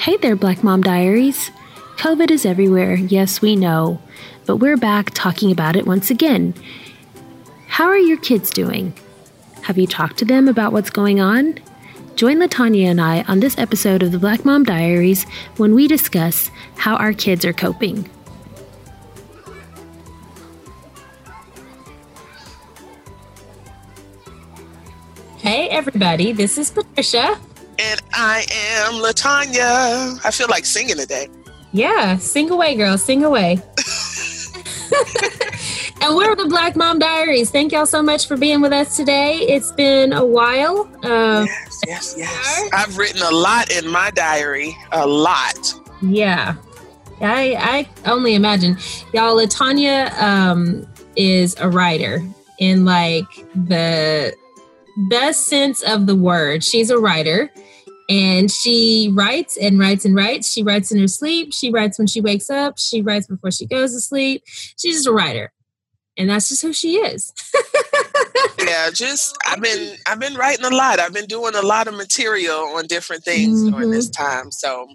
Hey 0.00 0.16
there, 0.16 0.34
Black 0.34 0.64
Mom 0.64 0.80
Diaries. 0.80 1.50
COVID 1.98 2.30
is 2.30 2.46
everywhere, 2.46 2.94
yes, 2.94 3.42
we 3.42 3.54
know, 3.54 4.00
but 4.46 4.56
we're 4.56 4.78
back 4.78 5.10
talking 5.12 5.52
about 5.52 5.76
it 5.76 5.86
once 5.86 6.10
again. 6.10 6.54
How 7.66 7.84
are 7.84 7.98
your 7.98 8.16
kids 8.16 8.48
doing? 8.48 8.94
Have 9.60 9.76
you 9.76 9.86
talked 9.86 10.16
to 10.16 10.24
them 10.24 10.48
about 10.48 10.72
what's 10.72 10.88
going 10.88 11.20
on? 11.20 11.58
Join 12.16 12.38
Latanya 12.38 12.86
and 12.86 12.98
I 12.98 13.24
on 13.24 13.40
this 13.40 13.58
episode 13.58 14.02
of 14.02 14.10
the 14.10 14.18
Black 14.18 14.42
Mom 14.42 14.64
Diaries 14.64 15.24
when 15.58 15.74
we 15.74 15.86
discuss 15.86 16.50
how 16.78 16.96
our 16.96 17.12
kids 17.12 17.44
are 17.44 17.52
coping. 17.52 18.08
Hey, 25.36 25.68
everybody, 25.68 26.32
this 26.32 26.56
is 26.56 26.70
Patricia. 26.70 27.38
And 27.82 28.00
I 28.12 28.44
am 28.50 28.94
Latanya. 29.02 30.20
I 30.22 30.30
feel 30.32 30.48
like 30.50 30.66
singing 30.66 30.96
today. 30.96 31.28
Yeah, 31.72 32.18
sing 32.18 32.50
away, 32.50 32.76
girl, 32.76 32.98
sing 32.98 33.24
away. 33.24 33.52
and 36.02 36.14
we're 36.14 36.36
the 36.36 36.44
Black 36.46 36.76
Mom 36.76 36.98
Diaries. 36.98 37.50
Thank 37.50 37.72
y'all 37.72 37.86
so 37.86 38.02
much 38.02 38.28
for 38.28 38.36
being 38.36 38.60
with 38.60 38.74
us 38.74 38.96
today. 38.96 39.36
It's 39.36 39.72
been 39.72 40.12
a 40.12 40.26
while. 40.26 40.90
Um, 41.04 41.46
yes, 41.46 41.80
yes, 41.86 42.14
yes. 42.18 42.70
I've 42.74 42.98
written 42.98 43.22
a 43.22 43.30
lot 43.30 43.72
in 43.72 43.88
my 43.88 44.10
diary. 44.10 44.76
A 44.92 45.06
lot. 45.06 45.72
Yeah. 46.02 46.56
I 47.22 47.88
I 48.04 48.10
only 48.10 48.34
imagine. 48.34 48.76
Y'all, 49.14 49.36
Latanya 49.36 50.12
um, 50.20 50.86
is 51.16 51.56
a 51.58 51.70
writer 51.70 52.22
in 52.58 52.84
like 52.84 53.24
the 53.54 54.34
best 55.08 55.46
sense 55.46 55.80
of 55.82 56.04
the 56.06 56.14
word. 56.14 56.62
She's 56.62 56.90
a 56.90 56.98
writer 56.98 57.50
and 58.10 58.50
she 58.50 59.08
writes 59.12 59.56
and 59.56 59.78
writes 59.78 60.04
and 60.04 60.16
writes. 60.16 60.52
She 60.52 60.64
writes 60.64 60.90
in 60.90 60.98
her 60.98 61.06
sleep. 61.06 61.54
She 61.54 61.70
writes 61.70 61.96
when 61.96 62.08
she 62.08 62.20
wakes 62.20 62.50
up. 62.50 62.76
She 62.76 63.02
writes 63.02 63.28
before 63.28 63.52
she 63.52 63.66
goes 63.66 63.94
to 63.94 64.00
sleep. 64.00 64.42
She's 64.46 64.96
just 64.96 65.06
a 65.06 65.12
writer. 65.12 65.52
And 66.16 66.28
that's 66.28 66.48
just 66.48 66.60
who 66.60 66.72
she 66.72 66.96
is. 66.96 67.32
yeah, 68.66 68.90
just 68.90 69.38
I've 69.46 69.60
been 69.60 69.96
I've 70.06 70.18
been 70.18 70.34
writing 70.34 70.64
a 70.64 70.74
lot. 70.74 70.98
I've 70.98 71.14
been 71.14 71.26
doing 71.26 71.54
a 71.54 71.62
lot 71.62 71.86
of 71.86 71.94
material 71.94 72.58
on 72.74 72.88
different 72.88 73.22
things 73.22 73.60
mm-hmm. 73.60 73.70
during 73.70 73.90
this 73.92 74.10
time. 74.10 74.50
So 74.50 74.88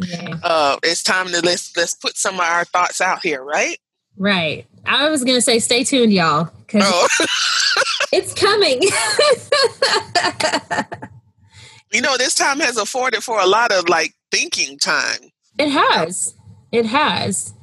yeah. 0.00 0.36
uh, 0.42 0.78
it's 0.82 1.02
time 1.02 1.28
to 1.28 1.42
let's 1.42 1.76
let's 1.76 1.94
put 1.94 2.16
some 2.16 2.36
of 2.36 2.40
our 2.46 2.64
thoughts 2.64 3.02
out 3.02 3.22
here, 3.22 3.44
right? 3.44 3.76
Right. 4.16 4.66
I 4.86 5.10
was 5.10 5.22
gonna 5.22 5.42
say 5.42 5.58
stay 5.58 5.84
tuned, 5.84 6.14
y'all. 6.14 6.46
Cause 6.66 6.82
oh. 6.82 7.26
it's 8.10 8.32
coming. 8.32 8.80
you 11.92 12.00
know, 12.00 12.16
this 12.16 12.34
time 12.34 12.60
has 12.60 12.76
afforded 12.76 13.22
for 13.22 13.40
a 13.40 13.46
lot 13.46 13.72
of 13.72 13.88
like 13.88 14.12
thinking 14.30 14.78
time. 14.78 15.30
It 15.58 15.70
has. 15.70 16.34
It 16.70 16.86
has. 16.86 17.54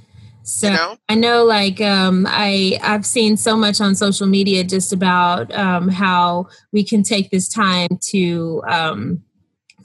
So 0.43 0.67
you 0.67 0.73
know? 0.73 0.97
I 1.07 1.15
know 1.15 1.45
like 1.45 1.81
um 1.81 2.25
I 2.27 2.79
I've 2.81 3.05
seen 3.05 3.37
so 3.37 3.55
much 3.55 3.81
on 3.81 3.95
social 3.95 4.27
media 4.27 4.63
just 4.63 4.93
about 4.93 5.53
um 5.53 5.89
how 5.89 6.47
we 6.71 6.83
can 6.83 7.03
take 7.03 7.29
this 7.29 7.47
time 7.47 7.89
to 8.11 8.63
um 8.67 9.23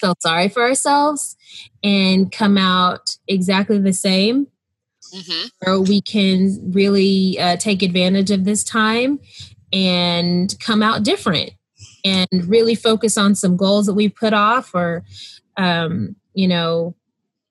feel 0.00 0.15
sorry 0.20 0.48
for 0.48 0.62
ourselves 0.62 1.37
and 1.83 2.33
come 2.33 2.59
out 2.59 3.17
exactly 3.28 3.78
the 3.78 3.92
same 3.92 4.48
mm-hmm. 5.15 5.47
or 5.67 5.81
we 5.81 6.00
can 6.00 6.72
really 6.72 7.39
uh, 7.39 7.56
take 7.56 7.83
advantage 7.83 8.31
of 8.31 8.45
this 8.45 8.65
time 8.65 9.20
and 9.72 10.59
come 10.61 10.83
out 10.83 11.03
different 11.03 11.53
and 12.05 12.28
really 12.47 12.74
focus 12.74 13.16
on 13.16 13.34
some 13.34 13.56
goals 13.56 13.86
that 13.86 13.94
we 13.94 14.08
put 14.08 14.33
off 14.33 14.75
or 14.75 15.04
um, 15.56 16.16
you 16.34 16.48
know. 16.48 16.94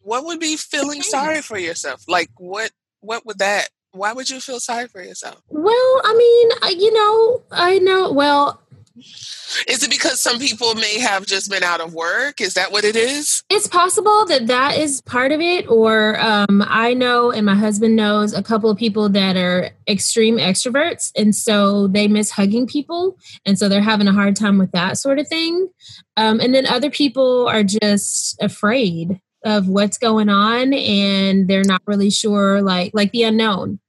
What 0.02 0.26
would 0.26 0.40
be 0.40 0.58
feeling 0.58 1.02
sorry 1.02 1.42
for 1.42 1.58
yourself? 1.58 2.04
Like 2.08 2.30
what 2.38 2.72
what 3.00 3.26
would 3.26 3.40
that 3.40 3.70
why 3.94 4.12
would 4.12 4.30
you 4.30 4.40
feel 4.40 4.60
sorry 4.60 4.88
for 4.88 5.02
yourself? 5.02 5.42
Well 5.50 6.02
i 6.04 6.14
mean 6.18 6.80
you 6.80 6.92
know 6.94 7.44
i 7.52 7.80
know 7.80 8.12
well 8.12 8.63
is 8.96 9.84
it 9.84 9.90
because 9.90 10.22
some 10.22 10.40
people 10.40 10.76
may 10.76 11.00
have 11.00 11.26
just 11.26 11.50
been 11.50 11.64
out 11.64 11.82
of 11.82 11.94
work? 11.94 12.40
Is 12.42 12.54
that 12.54 12.72
what 12.72 12.84
it 12.84 12.96
is? 12.96 13.44
It's 13.50 13.68
possible 13.68 14.26
that 14.26 14.48
that 14.48 14.78
is 14.78 15.02
part 15.02 15.32
of 15.32 15.42
it. 15.42 15.68
Or 15.68 16.20
um, 16.20 16.64
I 16.68 16.94
know, 16.94 17.32
and 17.32 17.46
my 17.46 17.56
husband 17.56 17.96
knows, 17.96 18.34
a 18.34 18.44
couple 18.44 18.70
of 18.70 18.78
people 18.78 19.10
that 19.10 19.36
are 19.36 19.72
extreme 19.88 20.38
extroverts. 20.38 21.12
And 21.16 21.36
so 21.36 21.88
they 21.88 22.08
miss 22.08 22.32
hugging 22.32 22.68
people. 22.68 23.18
And 23.46 23.58
so 23.58 23.68
they're 23.68 23.82
having 23.82 24.08
a 24.08 24.14
hard 24.14 24.36
time 24.36 24.58
with 24.58 24.72
that 24.72 24.98
sort 24.98 25.18
of 25.18 25.28
thing. 25.28 25.70
Um, 26.16 26.40
and 26.40 26.54
then 26.54 26.68
other 26.68 26.92
people 26.92 27.48
are 27.48 27.64
just 27.64 28.42
afraid 28.42 29.20
of 29.44 29.68
what's 29.68 29.98
going 29.98 30.30
on 30.30 30.74
and 30.74 31.48
they're 31.48 31.64
not 31.66 31.82
really 31.86 32.10
sure, 32.10 32.62
like, 32.62 32.92
like 32.94 33.12
the 33.12 33.24
unknown. 33.24 33.80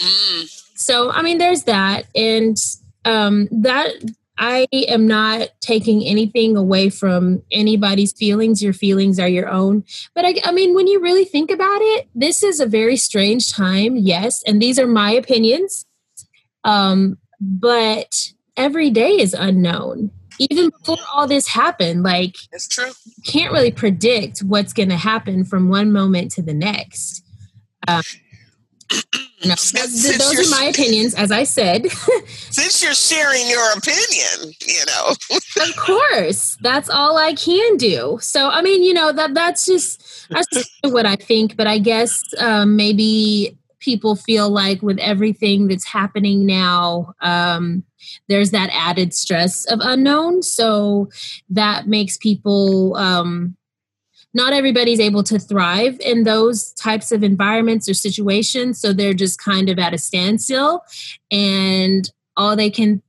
Mm. 0.00 0.62
So, 0.76 1.10
I 1.12 1.22
mean, 1.22 1.38
there's 1.38 1.64
that. 1.64 2.06
And 2.16 2.56
um, 3.04 3.48
that 3.50 3.92
I 4.36 4.66
am 4.72 5.06
not 5.06 5.48
taking 5.60 6.04
anything 6.04 6.56
away 6.56 6.90
from 6.90 7.42
anybody's 7.52 8.12
feelings. 8.12 8.62
Your 8.62 8.72
feelings 8.72 9.20
are 9.20 9.28
your 9.28 9.48
own. 9.48 9.84
But 10.14 10.24
I, 10.24 10.34
I, 10.44 10.52
mean, 10.52 10.74
when 10.74 10.88
you 10.88 11.00
really 11.00 11.24
think 11.24 11.50
about 11.50 11.80
it, 11.80 12.08
this 12.14 12.42
is 12.42 12.58
a 12.58 12.66
very 12.66 12.96
strange 12.96 13.52
time, 13.52 13.96
yes. 13.96 14.42
And 14.44 14.60
these 14.60 14.78
are 14.78 14.86
my 14.86 15.12
opinions. 15.12 15.86
Um, 16.64 17.18
but 17.40 18.30
every 18.56 18.90
day 18.90 19.20
is 19.20 19.34
unknown. 19.34 20.10
Even 20.40 20.70
before 20.70 20.96
all 21.12 21.28
this 21.28 21.46
happened, 21.46 22.02
like, 22.02 22.34
it's 22.50 22.66
true. 22.66 22.90
Can't 23.24 23.52
really 23.52 23.70
predict 23.70 24.40
what's 24.40 24.72
going 24.72 24.88
to 24.88 24.96
happen 24.96 25.44
from 25.44 25.68
one 25.68 25.92
moment 25.92 26.32
to 26.32 26.42
the 26.42 26.54
next. 26.54 27.24
Um, 27.86 28.02
no, 29.44 29.54
since, 29.56 30.18
those 30.18 30.46
are 30.46 30.50
my 30.50 30.64
opinions, 30.66 31.14
as 31.14 31.30
I 31.30 31.44
said. 31.44 31.90
since 32.50 32.82
you're 32.82 32.94
sharing 32.94 33.48
your 33.48 33.72
opinion, 33.76 34.54
you 34.66 34.84
know. 34.86 35.14
of 35.62 35.76
course, 35.76 36.56
that's 36.60 36.88
all 36.88 37.16
I 37.16 37.34
can 37.34 37.76
do. 37.76 38.18
So, 38.20 38.48
I 38.48 38.62
mean, 38.62 38.82
you 38.82 38.94
know 38.94 39.12
that 39.12 39.34
that's 39.34 39.66
just 39.66 40.28
that's 40.30 40.46
just 40.52 40.70
what 40.84 41.06
I 41.06 41.16
think. 41.16 41.56
But 41.56 41.66
I 41.66 41.78
guess 41.78 42.22
um, 42.38 42.76
maybe 42.76 43.56
people 43.80 44.16
feel 44.16 44.48
like 44.48 44.82
with 44.82 44.98
everything 44.98 45.68
that's 45.68 45.86
happening 45.86 46.46
now, 46.46 47.14
um, 47.20 47.84
there's 48.28 48.50
that 48.52 48.70
added 48.72 49.12
stress 49.12 49.66
of 49.66 49.80
unknown. 49.82 50.42
So 50.42 51.10
that 51.50 51.86
makes 51.86 52.16
people. 52.16 52.96
Um, 52.96 53.56
not 54.34 54.52
everybody's 54.52 55.00
able 55.00 55.22
to 55.22 55.38
thrive 55.38 55.98
in 56.00 56.24
those 56.24 56.72
types 56.72 57.12
of 57.12 57.22
environments 57.22 57.88
or 57.88 57.94
situations 57.94 58.80
so 58.80 58.92
they're 58.92 59.14
just 59.14 59.38
kind 59.38 59.68
of 59.68 59.78
at 59.78 59.94
a 59.94 59.98
standstill. 59.98 60.82
And 61.30 62.10
all 62.36 62.56
they 62.56 62.70
can 62.70 63.02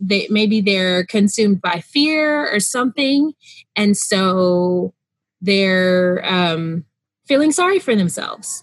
they 0.00 0.26
maybe 0.30 0.60
they're 0.60 1.04
consumed 1.04 1.60
by 1.60 1.80
fear 1.80 2.52
or 2.52 2.58
something 2.58 3.34
and 3.76 3.96
so 3.96 4.92
they're 5.40 6.24
um, 6.24 6.84
feeling 7.26 7.52
sorry 7.52 7.78
for 7.78 7.94
themselves. 7.94 8.62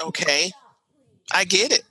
Okay. 0.00 0.50
I 1.32 1.44
get 1.44 1.72
it. 1.72 1.84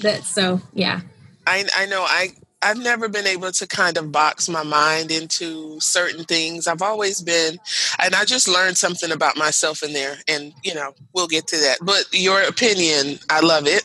That 0.00 0.24
so 0.24 0.60
yeah. 0.72 1.00
I 1.46 1.64
i 1.76 1.86
know 1.86 2.02
i 2.02 2.30
I've 2.64 2.78
never 2.78 3.08
been 3.08 3.26
able 3.26 3.52
to 3.52 3.66
kind 3.66 3.96
of 3.96 4.10
box 4.10 4.48
my 4.48 4.62
mind 4.62 5.10
into 5.10 5.78
certain 5.80 6.24
things. 6.24 6.66
I've 6.66 6.82
always 6.82 7.20
been, 7.20 7.58
and 7.98 8.14
I 8.14 8.24
just 8.24 8.48
learned 8.48 8.78
something 8.78 9.12
about 9.12 9.36
myself 9.36 9.82
in 9.82 9.92
there. 9.92 10.16
And, 10.26 10.54
you 10.62 10.74
know, 10.74 10.94
we'll 11.12 11.26
get 11.26 11.46
to 11.48 11.56
that. 11.58 11.78
But 11.82 12.06
your 12.12 12.42
opinion, 12.42 13.18
I 13.28 13.40
love 13.40 13.66
it. 13.66 13.84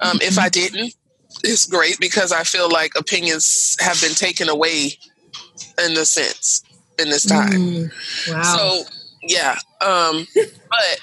Um, 0.00 0.18
if 0.22 0.38
I 0.38 0.48
didn't, 0.48 0.94
it's 1.42 1.66
great 1.66 1.98
because 2.00 2.32
I 2.32 2.44
feel 2.44 2.70
like 2.70 2.92
opinions 2.96 3.76
have 3.80 4.00
been 4.00 4.14
taken 4.14 4.48
away 4.48 4.98
in 5.84 5.96
a 5.96 6.04
sense 6.04 6.62
in 6.98 7.10
this 7.10 7.26
time. 7.26 7.50
Mm, 7.50 8.32
wow. 8.32 8.42
So, 8.42 8.82
yeah. 9.22 9.58
Um, 9.80 10.26
but 10.34 11.00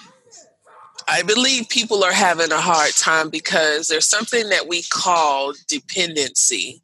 I 1.08 1.22
believe 1.24 1.70
people 1.70 2.04
are 2.04 2.14
having 2.14 2.52
a 2.52 2.62
hard 2.62 2.94
time 2.94 3.30
because 3.30 3.88
there's 3.88 4.08
something 4.08 4.50
that 4.50 4.68
we 4.68 4.84
call 4.84 5.54
dependency. 5.68 6.82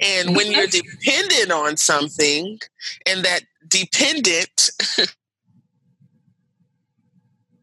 And 0.00 0.36
when 0.36 0.52
you're 0.52 0.66
dependent 0.66 1.50
on 1.50 1.76
something 1.76 2.58
and 3.06 3.24
that 3.24 3.42
dependent 3.66 4.70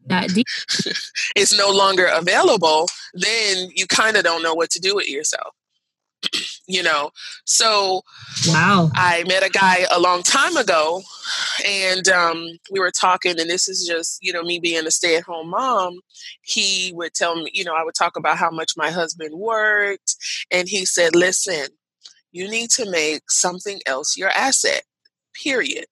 that 0.06 0.30
is 1.36 1.56
no 1.56 1.70
longer 1.70 2.06
available, 2.06 2.88
then 3.14 3.68
you 3.74 3.86
kind 3.86 4.16
of 4.16 4.24
don't 4.24 4.42
know 4.42 4.54
what 4.54 4.70
to 4.70 4.80
do 4.80 4.94
with 4.94 5.08
yourself. 5.08 5.54
you 6.66 6.82
know, 6.82 7.10
so 7.44 8.02
wow. 8.48 8.90
I 8.94 9.24
met 9.26 9.44
a 9.44 9.50
guy 9.50 9.86
a 9.90 10.00
long 10.00 10.22
time 10.22 10.56
ago 10.56 11.02
and 11.66 12.08
um, 12.08 12.46
we 12.70 12.80
were 12.80 12.90
talking, 12.90 13.38
and 13.38 13.50
this 13.50 13.68
is 13.68 13.86
just, 13.86 14.18
you 14.22 14.32
know, 14.32 14.42
me 14.42 14.58
being 14.58 14.86
a 14.86 14.90
stay 14.90 15.16
at 15.16 15.24
home 15.24 15.50
mom. 15.50 16.00
He 16.42 16.92
would 16.94 17.14
tell 17.14 17.36
me, 17.36 17.50
you 17.52 17.64
know, 17.64 17.74
I 17.74 17.84
would 17.84 17.94
talk 17.94 18.16
about 18.16 18.38
how 18.38 18.50
much 18.50 18.76
my 18.76 18.90
husband 18.90 19.34
worked, 19.34 20.16
and 20.50 20.68
he 20.68 20.84
said, 20.84 21.14
Listen, 21.14 21.68
you 22.32 22.48
need 22.48 22.70
to 22.70 22.90
make 22.90 23.30
something 23.30 23.80
else 23.86 24.16
your 24.16 24.30
asset, 24.30 24.82
period. 25.34 25.86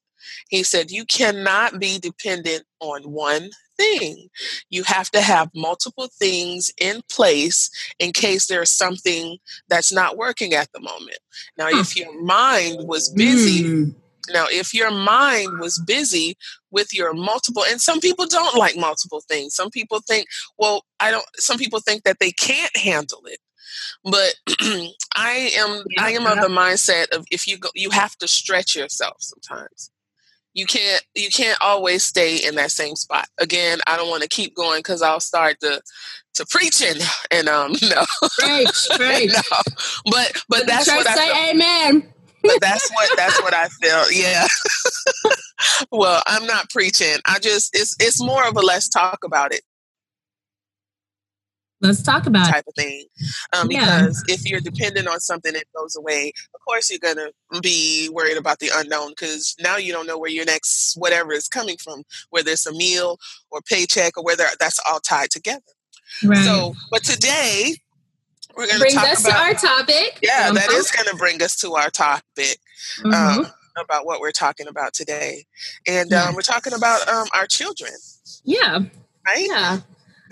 He 0.49 0.63
said, 0.63 0.91
You 0.91 1.05
cannot 1.05 1.79
be 1.79 1.99
dependent 1.99 2.65
on 2.81 3.03
one 3.03 3.51
thing. 3.77 4.29
You 4.71 4.85
have 4.85 5.11
to 5.11 5.21
have 5.21 5.51
multiple 5.55 6.09
things 6.19 6.71
in 6.81 7.03
place 7.11 7.71
in 7.99 8.13
case 8.13 8.47
there's 8.47 8.71
something 8.71 9.39
that's 9.69 9.93
not 9.93 10.17
working 10.17 10.55
at 10.55 10.73
the 10.73 10.81
moment. 10.81 11.19
Now, 11.59 11.69
if 11.69 11.97
your 11.97 12.21
mind 12.23 12.87
was 12.87 13.11
busy, 13.11 13.65
mm. 13.65 13.95
now 14.31 14.47
if 14.49 14.73
your 14.75 14.91
mind 14.91 15.59
was 15.59 15.83
busy 15.87 16.37
with 16.71 16.95
your 16.95 17.15
multiple, 17.15 17.65
and 17.69 17.81
some 17.81 18.01
people 18.01 18.27
don't 18.27 18.57
like 18.57 18.77
multiple 18.77 19.23
things. 19.29 19.55
Some 19.55 19.71
people 19.71 20.01
think, 20.07 20.27
well, 20.59 20.85
I 21.01 21.11
don't, 21.11 21.25
some 21.37 21.59
people 21.59 21.81
think 21.81 22.05
that 22.05 22.19
they 22.21 22.33
can't 22.33 22.77
handle 22.77 23.23
it 23.27 23.39
but 24.05 24.35
i 25.15 25.51
am 25.57 25.85
I 25.99 26.13
am 26.13 26.27
of 26.27 26.41
the 26.41 26.49
mindset 26.49 27.15
of 27.17 27.25
if 27.31 27.47
you 27.47 27.59
go 27.59 27.71
you 27.75 27.91
have 27.91 28.17
to 28.19 28.29
stretch 28.29 28.75
yourself 28.75 29.17
sometimes 29.21 29.91
you 30.55 30.67
can't 30.67 31.03
you 31.15 31.29
can't 31.29 31.59
always 31.61 32.05
stay 32.05 32.37
in 32.37 32.55
that 32.55 32.71
same 32.71 32.95
spot. 32.95 33.27
Again, 33.39 33.81
I 33.87 33.97
don't 33.97 34.09
want 34.09 34.23
to 34.23 34.29
keep 34.29 34.55
going 34.55 34.79
because 34.79 35.03
I'll 35.03 35.21
start 35.21 35.61
to 35.61 35.83
to 36.35 36.47
preaching 36.49 37.03
and 37.31 37.49
um 37.49 37.73
no. 37.83 38.05
Preach, 38.39 38.89
preach. 38.97 39.33
no. 39.33 39.59
But 40.07 40.33
but 40.49 40.67
that's 40.67 40.89
what 40.89 41.09
I 41.09 41.15
say 41.15 41.29
feel. 41.29 41.51
amen. 41.51 42.13
but 42.43 42.61
that's 42.61 42.91
what 42.93 43.11
that's 43.17 43.43
what 43.43 43.53
I 43.53 43.69
feel. 43.69 44.13
Yeah. 44.13 44.47
well, 45.91 46.23
I'm 46.27 46.47
not 46.47 46.71
preaching. 46.71 47.17
I 47.27 47.41
just 47.41 47.77
it's 47.77 47.97
it's 47.99 48.23
more 48.23 48.47
of 48.47 48.57
a 48.57 48.61
let's 48.61 48.89
talk 48.89 49.25
about 49.25 49.53
it 49.53 49.63
Let's 51.85 52.03
talk 52.03 52.27
about 52.27 52.51
type 52.51 52.65
of 52.67 52.75
thing. 52.75 53.05
Um, 53.57 53.71
yeah. 53.71 54.01
Because 54.01 54.25
if 54.29 54.49
you're 54.49 54.61
dependent 54.61 55.07
on 55.07 55.21
something 55.21 55.53
that 55.53 55.65
goes 55.77 55.97
away, 55.97 56.33
of 56.55 56.61
course 56.67 56.91
you're 56.91 56.99
gonna 56.99 57.31
be 57.61 58.09
worried 58.13 58.37
about 58.37 58.59
the 58.59 58.71
unknown 58.75 59.11
because 59.11 59.55
now 59.61 59.77
you 59.77 59.93
don't 59.93 60.07
know 60.07 60.19
where 60.19 60.31
your 60.31 60.45
next 60.45 60.95
whatever 60.97 61.33
is 61.33 61.49
coming 61.49 61.77
from, 61.77 62.03
whether 62.31 62.51
it's 62.51 62.67
a 62.67 62.73
meal 62.73 63.19
or 63.51 63.61
paycheck 63.61 64.17
or 64.17 64.25
whether 64.25 64.45
that's 64.59 64.81
all 64.89 65.01
tied 65.01 65.31
together. 65.31 65.61
Right. 66.25 66.45
So, 66.45 66.75
but 66.91 67.05
today 67.05 67.77
we're 68.57 68.67
going 68.67 68.79
to 68.79 68.81
bring 68.81 68.95
talk 68.95 69.09
us 69.09 69.27
about, 69.27 69.37
to 69.37 69.67
our 69.69 69.79
topic. 69.79 70.21
Yeah, 70.23 70.53
that 70.53 70.71
is 70.71 70.91
going 70.91 71.09
to 71.09 71.17
bring 71.17 71.43
us 71.43 71.57
to 71.57 71.75
our 71.75 71.91
topic. 71.91 72.59
Mm-hmm. 73.01 73.13
Um, 73.13 73.47
about 73.77 74.07
what 74.07 74.21
we're 74.21 74.31
talking 74.31 74.69
about 74.69 74.95
today, 74.95 75.47
and 75.89 76.11
yeah. 76.11 76.25
um, 76.25 76.35
we're 76.37 76.43
talking 76.43 76.73
about 76.73 77.09
um, 77.09 77.27
our 77.35 77.47
children. 77.47 77.93
Yeah, 78.45 78.81
right. 79.27 79.49
Yeah, 79.49 79.81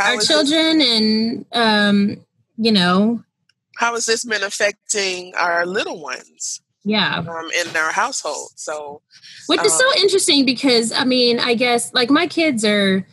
our 0.02 0.20
children 0.20 0.80
it, 0.80 0.88
and 0.88 1.46
um, 1.52 2.24
you 2.56 2.72
know 2.72 3.22
how 3.76 3.94
has 3.94 4.06
this 4.06 4.24
been 4.24 4.42
affecting 4.42 5.34
our 5.36 5.66
little 5.66 6.00
ones 6.00 6.60
yeah 6.84 7.18
um, 7.18 7.50
in 7.60 7.76
our 7.76 7.92
household 7.92 8.50
so 8.56 9.00
which 9.46 9.60
um, 9.60 9.66
is 9.66 9.78
so 9.78 9.86
um, 9.86 9.94
interesting 9.98 10.44
because 10.44 10.92
i 10.92 11.04
mean 11.04 11.38
i 11.38 11.54
guess 11.54 11.92
like 11.94 12.10
my 12.10 12.26
kids 12.26 12.64
are 12.64 13.06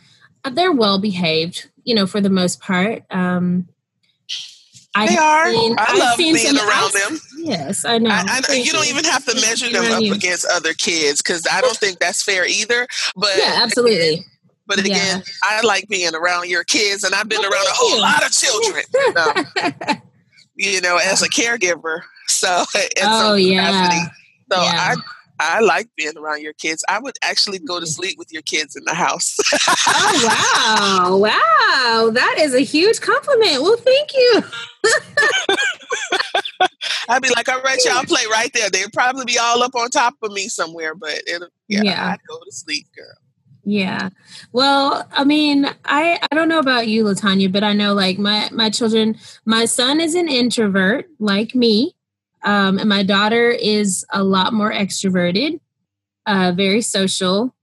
they're 0.52 0.72
well 0.72 0.98
behaved 0.98 1.70
you 1.84 1.94
know 1.94 2.06
for 2.06 2.20
the 2.20 2.30
most 2.30 2.60
part 2.60 3.02
um 3.10 3.68
I 4.94 5.06
they 5.06 5.16
are. 5.16 5.52
Seen, 5.52 5.74
I 5.78 5.96
love 5.96 6.18
being 6.18 6.36
some, 6.36 6.56
around 6.56 6.92
them. 6.92 7.20
Yes, 7.38 7.84
I 7.84 7.98
know. 7.98 8.10
I, 8.10 8.42
I, 8.48 8.54
you 8.54 8.72
don't 8.72 8.88
even 8.88 9.04
have 9.04 9.24
to 9.26 9.34
measure 9.36 9.68
them 9.68 9.84
up 9.92 10.16
against 10.16 10.46
other 10.52 10.74
kids 10.74 11.22
because 11.22 11.46
I 11.50 11.60
don't 11.60 11.76
think 11.76 12.00
that's 12.00 12.22
fair 12.22 12.44
either. 12.44 12.88
But 13.14 13.36
yeah, 13.36 13.60
absolutely. 13.62 14.24
But 14.70 14.78
again, 14.78 15.18
yeah. 15.26 15.32
I 15.42 15.62
like 15.62 15.88
being 15.88 16.14
around 16.14 16.48
your 16.48 16.62
kids, 16.62 17.02
and 17.02 17.12
I've 17.12 17.28
been 17.28 17.40
well, 17.40 17.52
around 17.52 17.66
a 17.66 17.72
whole 17.72 17.96
you. 17.96 18.02
lot 18.02 18.24
of 18.24 18.30
children. 18.30 18.84
You 18.94 19.12
know, 19.12 19.34
you 20.54 20.80
know, 20.80 20.96
as 20.98 21.22
a 21.22 21.28
caregiver. 21.28 22.02
So, 22.28 22.64
oh 23.02 23.34
yeah. 23.34 24.04
So 24.52 24.62
yeah. 24.62 24.94
I 24.94 24.96
I 25.40 25.60
like 25.60 25.88
being 25.96 26.16
around 26.16 26.42
your 26.42 26.52
kids. 26.52 26.84
I 26.88 27.00
would 27.00 27.16
actually 27.22 27.58
go 27.58 27.80
to 27.80 27.86
sleep 27.86 28.16
with 28.16 28.30
your 28.30 28.42
kids 28.42 28.76
in 28.76 28.84
the 28.84 28.94
house. 28.94 29.36
oh 29.88 31.16
wow, 31.16 31.16
wow, 31.16 32.10
that 32.12 32.36
is 32.38 32.54
a 32.54 32.60
huge 32.60 33.00
compliment. 33.00 33.62
Well, 33.62 33.76
thank 33.78 34.14
you. 34.14 34.42
I'd 37.08 37.22
be 37.22 37.30
like, 37.30 37.48
all 37.48 37.60
right, 37.62 37.78
y'all 37.84 38.04
play 38.04 38.22
right 38.30 38.52
there. 38.54 38.70
They'd 38.70 38.92
probably 38.92 39.24
be 39.24 39.38
all 39.38 39.64
up 39.64 39.74
on 39.74 39.90
top 39.90 40.14
of 40.22 40.30
me 40.30 40.46
somewhere, 40.46 40.94
but 40.94 41.22
yeah, 41.26 41.38
yeah, 41.68 42.06
I'd 42.12 42.20
go 42.28 42.38
to 42.38 42.52
sleep, 42.52 42.86
girl. 42.94 43.16
Yeah. 43.70 44.08
Well, 44.50 45.08
I 45.12 45.22
mean, 45.22 45.64
I 45.84 46.18
I 46.20 46.34
don't 46.34 46.48
know 46.48 46.58
about 46.58 46.88
you, 46.88 47.04
Latanya, 47.04 47.52
but 47.52 47.62
I 47.62 47.72
know 47.72 47.94
like 47.94 48.18
my 48.18 48.48
my 48.50 48.68
children, 48.68 49.16
my 49.44 49.64
son 49.64 50.00
is 50.00 50.16
an 50.16 50.28
introvert 50.28 51.06
like 51.20 51.54
me. 51.54 51.94
Um, 52.42 52.78
and 52.78 52.88
my 52.88 53.04
daughter 53.04 53.48
is 53.50 54.04
a 54.12 54.24
lot 54.24 54.52
more 54.52 54.72
extroverted, 54.72 55.60
uh, 56.26 56.52
very 56.56 56.80
social. 56.80 57.54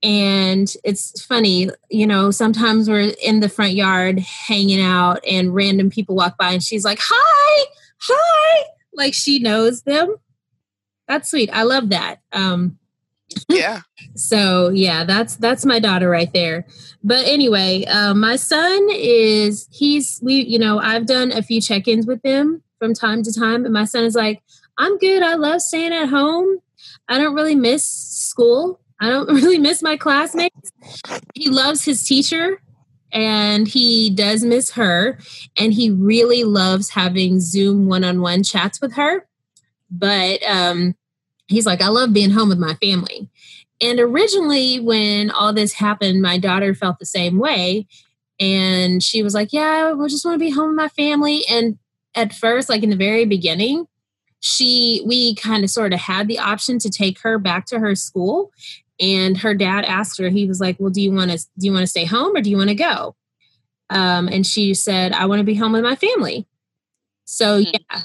And 0.00 0.72
it's 0.84 1.20
funny, 1.24 1.70
you 1.90 2.06
know, 2.06 2.30
sometimes 2.30 2.88
we're 2.88 3.12
in 3.24 3.40
the 3.40 3.48
front 3.48 3.72
yard 3.72 4.20
hanging 4.20 4.80
out 4.80 5.24
and 5.28 5.52
random 5.52 5.90
people 5.90 6.14
walk 6.14 6.38
by 6.38 6.52
and 6.52 6.62
she's 6.62 6.84
like, 6.84 7.00
Hi, 7.02 7.64
hi. 7.98 8.64
Like 8.94 9.12
she 9.14 9.40
knows 9.40 9.82
them. 9.82 10.14
That's 11.08 11.30
sweet. 11.30 11.50
I 11.52 11.64
love 11.64 11.88
that. 11.88 12.20
Um, 12.32 12.78
yeah. 13.48 13.82
So 14.14 14.70
yeah 14.70 15.04
that's 15.04 15.36
that's 15.36 15.64
my 15.64 15.78
daughter 15.78 16.08
right 16.08 16.32
there. 16.32 16.66
But 17.02 17.26
anyway 17.26 17.84
uh, 17.84 18.14
my 18.14 18.36
son 18.36 18.88
is 18.90 19.68
he's 19.70 20.20
we 20.22 20.44
you 20.44 20.58
know 20.58 20.78
i've 20.78 21.06
done 21.06 21.32
a 21.32 21.42
few 21.42 21.60
check-ins 21.60 22.06
with 22.06 22.20
him 22.24 22.62
from 22.78 22.94
time 22.94 23.22
to 23.22 23.32
time 23.32 23.64
and 23.64 23.72
my 23.72 23.84
son 23.84 24.04
is 24.04 24.14
like 24.14 24.42
i'm 24.78 24.98
good. 24.98 25.22
I 25.22 25.34
love 25.34 25.60
staying 25.60 25.92
at 25.92 26.08
home. 26.08 26.58
I 27.08 27.18
don't 27.18 27.34
really 27.34 27.54
miss 27.54 27.84
school. 27.84 28.80
I 29.00 29.08
don't 29.08 29.28
really 29.34 29.58
miss 29.58 29.82
my 29.82 29.96
classmates. 29.96 30.72
He 31.34 31.48
loves 31.48 31.84
his 31.84 32.06
teacher 32.06 32.60
and 33.12 33.68
he 33.68 34.10
does 34.10 34.42
miss 34.42 34.70
her 34.72 35.18
and 35.58 35.72
he 35.72 35.90
really 35.90 36.44
loves 36.44 36.90
having 36.90 37.40
zoom 37.40 37.86
one-on-one 37.86 38.42
chats 38.42 38.80
with 38.80 38.94
her. 38.94 39.26
But 39.90 40.42
um 40.48 40.94
he's 41.52 41.66
like, 41.66 41.80
I 41.80 41.88
love 41.88 42.12
being 42.12 42.30
home 42.30 42.48
with 42.48 42.58
my 42.58 42.74
family. 42.74 43.28
And 43.80 43.98
originally, 43.98 44.80
when 44.80 45.30
all 45.30 45.52
this 45.52 45.72
happened, 45.72 46.22
my 46.22 46.38
daughter 46.38 46.74
felt 46.74 46.98
the 46.98 47.06
same 47.06 47.38
way. 47.38 47.86
And 48.38 49.02
she 49.02 49.22
was 49.22 49.34
like, 49.34 49.52
Yeah, 49.52 49.92
we 49.92 50.08
just 50.08 50.24
want 50.24 50.34
to 50.36 50.44
be 50.44 50.50
home 50.50 50.68
with 50.68 50.76
my 50.76 50.88
family. 50.88 51.44
And 51.48 51.78
at 52.14 52.32
first, 52.32 52.68
like 52.68 52.82
in 52.82 52.90
the 52.90 52.96
very 52.96 53.24
beginning, 53.24 53.86
she 54.42 55.00
we 55.06 55.34
kind 55.36 55.62
of 55.62 55.70
sort 55.70 55.92
of 55.92 56.00
had 56.00 56.26
the 56.26 56.38
option 56.38 56.78
to 56.80 56.90
take 56.90 57.20
her 57.20 57.38
back 57.38 57.64
to 57.66 57.78
her 57.78 57.94
school 57.94 58.52
and 59.00 59.38
her 59.38 59.54
dad 59.54 59.84
asked 59.84 60.18
her 60.18 60.28
he 60.28 60.46
was 60.46 60.60
like 60.60 60.76
well 60.80 60.90
do 60.90 61.00
you 61.00 61.12
want 61.12 61.30
to 61.30 61.38
do 61.58 61.66
you 61.66 61.72
want 61.72 61.84
to 61.84 61.86
stay 61.86 62.04
home 62.04 62.34
or 62.36 62.40
do 62.40 62.50
you 62.50 62.56
want 62.56 62.68
to 62.68 62.74
go 62.74 63.14
um, 63.90 64.28
and 64.28 64.44
she 64.44 64.74
said 64.74 65.12
i 65.12 65.26
want 65.26 65.38
to 65.38 65.44
be 65.44 65.54
home 65.54 65.72
with 65.72 65.84
my 65.84 65.94
family 65.94 66.44
so 67.24 67.60
mm-hmm. 67.60 67.70
yeah 67.72 68.00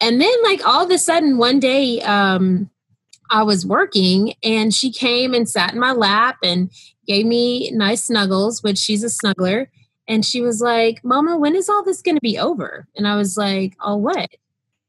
and 0.00 0.20
then 0.20 0.42
like 0.42 0.66
all 0.66 0.84
of 0.84 0.90
a 0.90 0.98
sudden 0.98 1.38
one 1.38 1.60
day 1.60 2.00
um, 2.02 2.68
I 3.30 3.42
was 3.42 3.66
working 3.66 4.34
and 4.42 4.72
she 4.74 4.92
came 4.92 5.34
and 5.34 5.48
sat 5.48 5.72
in 5.72 5.80
my 5.80 5.92
lap 5.92 6.38
and 6.42 6.70
gave 7.06 7.26
me 7.26 7.70
nice 7.72 8.04
snuggles, 8.04 8.62
which 8.62 8.78
she's 8.78 9.04
a 9.04 9.06
snuggler. 9.06 9.68
And 10.06 10.24
she 10.24 10.40
was 10.40 10.60
like, 10.60 11.04
Mama, 11.04 11.36
when 11.36 11.54
is 11.54 11.68
all 11.68 11.84
this 11.84 12.02
going 12.02 12.16
to 12.16 12.20
be 12.20 12.38
over? 12.38 12.86
And 12.96 13.06
I 13.06 13.16
was 13.16 13.36
like, 13.36 13.74
Oh, 13.80 13.96
what? 13.96 14.30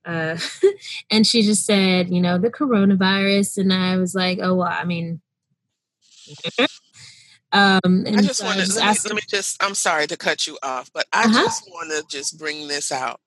Uh, 0.06 0.38
and 1.12 1.28
she 1.28 1.42
just 1.42 1.66
said, 1.66 2.10
You 2.10 2.22
know, 2.22 2.38
the 2.38 2.50
coronavirus. 2.50 3.58
And 3.58 3.74
I 3.74 3.98
was 3.98 4.16
like, 4.16 4.40
Oh, 4.42 4.56
well, 4.56 4.72
I 4.72 4.86
mean, 4.86 5.22
um, 7.52 8.04
I 8.08 8.22
just 8.22 8.38
so 8.38 8.46
want 8.46 8.60
to 8.60 8.74
let, 8.76 9.06
let, 9.06 9.16
me 9.16 9.22
just. 9.28 9.62
I'm 9.64 9.76
sorry 9.76 10.08
to 10.08 10.18
cut 10.18 10.48
you 10.48 10.58
off, 10.62 10.92
but 10.94 11.08
I 11.12 11.26
uh-huh. 11.26 11.44
just 11.44 11.70
want 11.70 11.92
to 11.92 12.04
just 12.16 12.38
bring 12.38 12.68
this 12.68 12.92
out. 12.92 13.20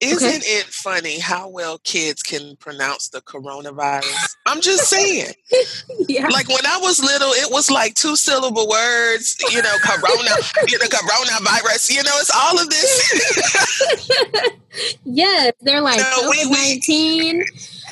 Isn't 0.00 0.28
okay. 0.28 0.36
it 0.36 0.64
funny 0.66 1.18
how 1.18 1.48
well 1.48 1.78
kids 1.78 2.22
can 2.22 2.56
pronounce 2.56 3.08
the 3.08 3.20
coronavirus? 3.20 4.36
I'm 4.46 4.60
just 4.60 4.88
saying. 4.88 5.32
yeah. 6.08 6.28
Like 6.28 6.48
when 6.48 6.66
I 6.66 6.78
was 6.78 7.02
little, 7.02 7.30
it 7.30 7.50
was 7.50 7.70
like 7.70 7.94
two 7.94 8.16
syllable 8.16 8.68
words. 8.68 9.36
You 9.50 9.62
know, 9.62 9.76
corona, 9.82 10.30
you 10.68 10.78
know, 10.78 10.86
coronavirus. 10.86 11.94
You 11.94 12.02
know, 12.02 12.12
it's 12.16 12.30
all 12.34 12.60
of 12.60 12.68
this. 12.68 14.50
yes, 15.04 15.52
they're 15.60 15.80
like 15.82 15.98
know, 15.98 16.30
COVID 16.30 16.50
nineteen. 16.50 17.44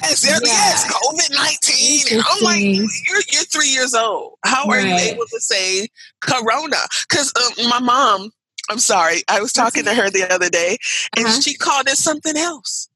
Yes, 0.02 0.26
yeah. 0.26 0.38
yes, 0.42 0.92
COVID 0.92 1.34
nineteen. 1.34 2.04
And 2.12 2.22
I'm 2.28 2.42
like, 2.42 2.62
you're 2.62 3.22
you're 3.30 3.44
three 3.44 3.68
years 3.68 3.94
old. 3.94 4.34
How 4.44 4.64
are 4.64 4.78
right. 4.78 4.86
you 4.86 5.12
able 5.12 5.26
to 5.26 5.40
say 5.40 5.88
corona? 6.20 6.76
Because 7.08 7.32
um, 7.36 7.68
my 7.68 7.80
mom, 7.80 8.30
I'm 8.72 8.78
sorry, 8.78 9.22
I 9.28 9.40
was 9.40 9.52
talking 9.52 9.84
to 9.84 9.94
her 9.94 10.08
the 10.08 10.32
other 10.32 10.48
day, 10.48 10.78
and 11.16 11.26
uh-huh. 11.26 11.40
she 11.40 11.54
called 11.54 11.88
it 11.88 11.98
something 11.98 12.36
else. 12.36 12.88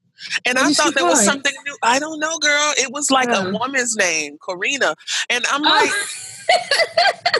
And 0.45 0.57
what 0.57 0.65
I 0.65 0.73
thought 0.73 0.95
there 0.95 1.05
was 1.05 1.23
something 1.23 1.53
new. 1.65 1.77
I 1.83 1.99
don't 1.99 2.19
know, 2.19 2.39
girl. 2.39 2.73
It 2.77 2.91
was 2.91 3.11
like 3.11 3.29
a 3.29 3.51
woman's 3.51 3.95
name, 3.95 4.37
Corina. 4.39 4.95
And 5.29 5.45
I'm 5.51 5.61
oh. 5.61 5.69
like, 5.69 5.91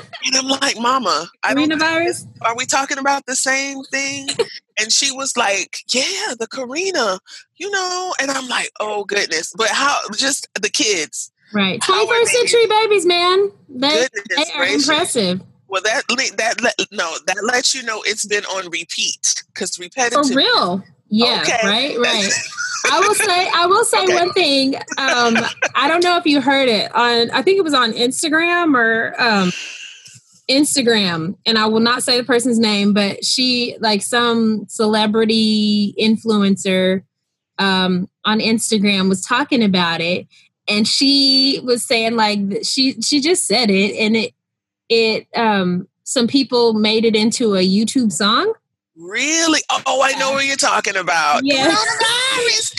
and 0.26 0.36
I'm 0.36 0.48
like, 0.48 0.80
Mama, 0.80 1.28
I 1.44 1.56
don't. 1.56 1.78
Virus? 1.80 2.28
Are 2.44 2.56
we 2.56 2.68
talking 2.68 3.00
about 3.00 3.26
the 3.26 3.36
same 3.36 3.84
thing? 3.86 4.28
and 4.80 4.92
she 4.92 5.12
was 5.12 5.36
like, 5.36 5.80
Yeah, 5.90 6.36
the 6.40 6.48
Corina, 6.48 7.20
you 7.56 7.72
know. 7.72 8.14
And 8.22 8.30
I'm 8.30 8.48
like, 8.48 8.70
Oh 8.80 9.06
goodness. 9.06 9.54
But 9.58 9.70
how? 9.70 10.00
Just 10.16 10.48
the 10.54 10.70
kids. 10.70 11.32
Right. 11.54 11.80
21st 11.80 12.26
century 12.26 12.68
babies, 12.68 13.06
man. 13.06 13.52
They, 13.70 14.08
they 14.30 14.42
are 14.54 14.58
gracious. 14.58 14.88
impressive. 14.88 15.42
Well, 15.70 15.82
that 15.82 16.04
that 16.38 16.88
no, 16.92 17.16
that 17.26 17.44
lets 17.44 17.76
you 17.76 17.84
know 17.84 18.02
it's 18.06 18.26
been 18.26 18.46
on 18.46 18.70
repeat 18.70 19.44
because 19.54 19.78
repetitive. 19.80 20.28
For 20.28 20.36
real. 20.36 20.84
Yeah. 21.10 21.42
Okay. 21.42 21.60
Right. 21.64 21.98
Right. 22.00 22.32
I 22.92 23.00
will 23.00 23.16
say. 23.16 23.50
I 23.54 23.66
will 23.66 23.86
say 23.86 24.04
okay. 24.04 24.16
one 24.16 24.34
thing. 24.34 24.76
Um, 24.76 25.36
I 25.76 25.88
don't 25.88 26.04
know 26.04 26.18
if 26.18 26.26
you 26.26 26.42
heard 26.42 26.70
it 26.70 26.94
on. 26.96 27.32
I 27.32 27.42
think 27.42 27.58
it 27.58 27.64
was 27.64 27.74
on 27.74 27.94
Instagram 27.94 28.76
or 28.76 29.20
um, 29.20 29.52
Instagram, 30.50 31.36
and 31.46 31.58
I 31.58 31.66
will 31.66 31.80
not 31.80 32.04
say 32.04 32.18
the 32.18 32.24
person's 32.24 32.60
name, 32.60 32.94
but 32.94 33.26
she 33.26 33.78
like 33.80 34.02
some 34.02 34.66
celebrity 34.70 35.96
influencer 36.00 37.04
um, 37.58 38.08
on 38.24 38.40
Instagram 38.40 39.10
was 39.10 39.22
talking 39.22 39.64
about 39.64 40.00
it, 40.00 40.28
and 40.68 40.88
she 40.88 41.60
was 41.64 41.84
saying 41.84 42.16
like 42.16 42.40
she 42.64 43.02
she 43.02 43.20
just 43.20 43.48
said 43.48 43.70
it, 43.70 43.96
and 43.98 44.16
it 44.16 44.34
it 44.90 45.28
um 45.36 45.88
some 46.04 46.28
people 46.28 46.74
made 46.74 47.06
it 47.06 47.16
into 47.16 47.56
a 47.56 47.68
YouTube 47.68 48.12
song. 48.12 48.54
Really? 48.96 49.62
Oh, 49.86 50.02
I 50.02 50.14
know 50.14 50.32
what 50.32 50.46
you're 50.46 50.56
talking 50.56 50.96
about. 50.96 51.42
Yeah. 51.44 51.68
yes, 51.68 52.74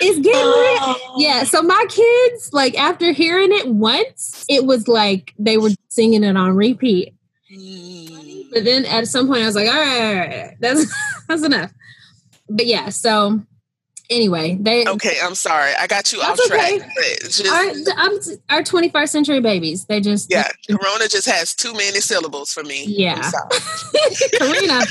it's 0.00 0.18
getting 0.18 0.42
oh. 0.42 1.14
Yeah. 1.16 1.44
So 1.44 1.62
my 1.62 1.84
kids, 1.88 2.52
like 2.52 2.78
after 2.78 3.12
hearing 3.12 3.52
it 3.52 3.68
once, 3.68 4.44
it 4.48 4.66
was 4.66 4.86
like 4.86 5.32
they 5.38 5.56
were 5.56 5.70
singing 5.88 6.24
it 6.24 6.36
on 6.36 6.54
repeat. 6.56 7.14
Mm. 7.50 8.50
But 8.52 8.64
then 8.64 8.84
at 8.84 9.06
some 9.08 9.26
point, 9.26 9.42
I 9.42 9.46
was 9.46 9.54
like, 9.54 9.68
all 9.68 9.74
right, 9.74 10.00
all 10.00 10.14
right, 10.14 10.32
all 10.32 10.46
right. 10.46 10.56
that's 10.60 10.92
that's 11.28 11.42
enough. 11.42 11.72
But 12.48 12.66
yeah, 12.66 12.90
so 12.90 13.40
anyway, 14.10 14.56
they 14.60 14.86
okay. 14.86 15.16
I'm 15.22 15.34
sorry, 15.34 15.72
I 15.78 15.86
got 15.86 16.12
you 16.12 16.20
off 16.20 16.38
okay. 16.46 16.78
track. 16.78 16.90
Just, 17.22 17.46
our, 17.46 18.56
our 18.56 18.62
21st 18.62 19.08
century 19.08 19.40
babies, 19.40 19.84
they 19.86 20.00
just 20.00 20.30
yeah. 20.30 20.48
Corona 20.68 21.08
just 21.08 21.26
has 21.26 21.54
too 21.54 21.72
many 21.72 22.00
syllables 22.00 22.50
for 22.50 22.62
me. 22.62 22.84
Yeah, 22.86 23.16
Karina, 24.38 24.82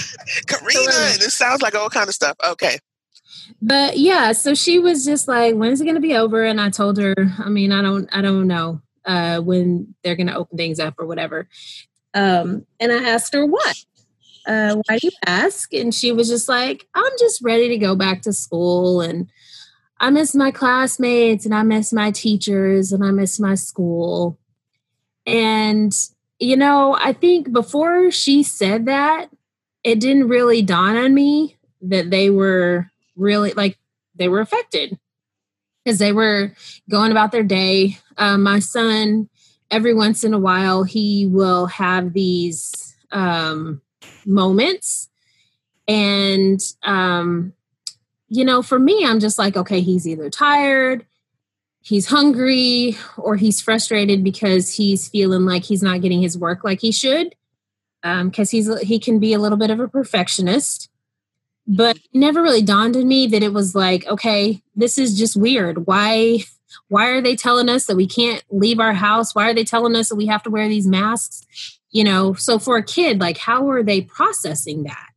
Karina, 0.47 0.91
and 0.91 1.21
it 1.21 1.31
sounds 1.31 1.61
like 1.61 1.75
all 1.75 1.89
kind 1.89 2.07
of 2.07 2.15
stuff. 2.15 2.35
Okay. 2.47 2.77
But 3.61 3.97
yeah, 3.97 4.31
so 4.31 4.53
she 4.53 4.79
was 4.79 5.05
just 5.05 5.27
like, 5.27 5.55
"When's 5.55 5.81
it 5.81 5.85
going 5.85 5.95
to 5.95 6.01
be 6.01 6.15
over?" 6.15 6.43
And 6.43 6.59
I 6.59 6.69
told 6.69 6.97
her, 6.97 7.15
"I 7.39 7.49
mean, 7.49 7.71
I 7.71 7.81
don't, 7.81 8.09
I 8.13 8.21
don't 8.21 8.47
know 8.47 8.81
uh, 9.05 9.39
when 9.39 9.95
they're 10.03 10.15
going 10.15 10.27
to 10.27 10.35
open 10.35 10.57
things 10.57 10.79
up 10.79 10.95
or 10.97 11.05
whatever." 11.05 11.47
Um, 12.13 12.65
and 12.79 12.91
I 12.91 13.09
asked 13.09 13.33
her 13.33 13.45
what, 13.45 13.75
uh, 14.45 14.75
why 14.87 14.97
do 14.97 15.07
you 15.07 15.11
ask? 15.25 15.73
And 15.73 15.93
she 15.93 16.11
was 16.11 16.29
just 16.29 16.49
like, 16.49 16.87
I'm 16.93 17.11
just 17.19 17.41
ready 17.41 17.69
to 17.69 17.77
go 17.77 17.95
back 17.95 18.21
to 18.23 18.33
school. 18.33 19.01
And 19.01 19.29
I 19.99 20.09
miss 20.09 20.35
my 20.35 20.51
classmates 20.51 21.45
and 21.45 21.55
I 21.55 21.63
miss 21.63 21.93
my 21.93 22.11
teachers 22.11 22.91
and 22.91 23.03
I 23.03 23.11
miss 23.11 23.39
my 23.39 23.55
school. 23.55 24.37
And, 25.25 25.93
you 26.39 26.57
know, 26.57 26.97
I 26.99 27.13
think 27.13 27.51
before 27.51 28.11
she 28.11 28.43
said 28.43 28.85
that, 28.87 29.29
it 29.83 29.99
didn't 29.99 30.27
really 30.27 30.61
dawn 30.61 30.95
on 30.97 31.13
me 31.13 31.57
that 31.81 32.09
they 32.09 32.29
were 32.29 32.89
really 33.15 33.53
like 33.53 33.77
they 34.15 34.27
were 34.27 34.39
affected 34.39 34.97
because 35.83 35.99
they 35.99 36.11
were 36.11 36.53
going 36.89 37.11
about 37.11 37.31
their 37.31 37.43
day. 37.43 37.97
Um, 38.17 38.43
my 38.43 38.59
son, 38.59 39.29
every 39.69 39.93
once 39.93 40.23
in 40.23 40.33
a 40.33 40.39
while, 40.39 40.83
he 40.83 41.27
will 41.27 41.67
have 41.67 42.13
these 42.13 42.95
um, 43.11 43.81
moments. 44.25 45.09
And, 45.87 46.59
um, 46.83 47.53
you 48.29 48.45
know, 48.45 48.61
for 48.61 48.79
me, 48.79 49.05
I'm 49.05 49.19
just 49.19 49.37
like, 49.37 49.55
okay, 49.55 49.81
he's 49.81 50.07
either 50.07 50.29
tired, 50.29 51.05
he's 51.81 52.07
hungry, 52.07 52.97
or 53.17 53.35
he's 53.35 53.61
frustrated 53.61 54.23
because 54.23 54.73
he's 54.73 55.07
feeling 55.09 55.45
like 55.45 55.63
he's 55.63 55.83
not 55.83 56.01
getting 56.01 56.21
his 56.21 56.37
work 56.37 56.63
like 56.63 56.81
he 56.81 56.91
should. 56.91 57.35
Because 58.01 58.53
um, 58.53 58.57
he's 58.57 58.79
he 58.81 58.99
can 58.99 59.19
be 59.19 59.33
a 59.33 59.39
little 59.39 59.57
bit 59.57 59.69
of 59.69 59.79
a 59.79 59.87
perfectionist, 59.87 60.89
but 61.65 61.95
it 61.95 62.03
never 62.13 62.41
really 62.41 62.61
dawned 62.61 62.97
on 62.97 63.07
me 63.07 63.27
that 63.27 63.43
it 63.43 63.53
was 63.53 63.75
like, 63.75 64.05
okay, 64.07 64.61
this 64.75 64.97
is 64.97 65.17
just 65.17 65.37
weird. 65.37 65.87
Why 65.87 66.43
why 66.87 67.09
are 67.09 67.21
they 67.21 67.35
telling 67.35 67.69
us 67.69 67.85
that 67.85 67.95
we 67.95 68.07
can't 68.07 68.43
leave 68.49 68.79
our 68.79 68.93
house? 68.93 69.33
Why 69.33 69.49
are 69.49 69.53
they 69.53 69.63
telling 69.63 69.95
us 69.95 70.09
that 70.09 70.15
we 70.15 70.25
have 70.25 70.43
to 70.43 70.49
wear 70.49 70.67
these 70.67 70.87
masks? 70.87 71.45
You 71.93 72.03
know 72.03 72.33
so 72.33 72.59
for 72.59 72.75
a 72.75 72.83
kid 72.83 73.21
like 73.21 73.37
how 73.37 73.69
are 73.69 73.83
they 73.83 74.01
processing 74.01 74.83
that 74.83 75.09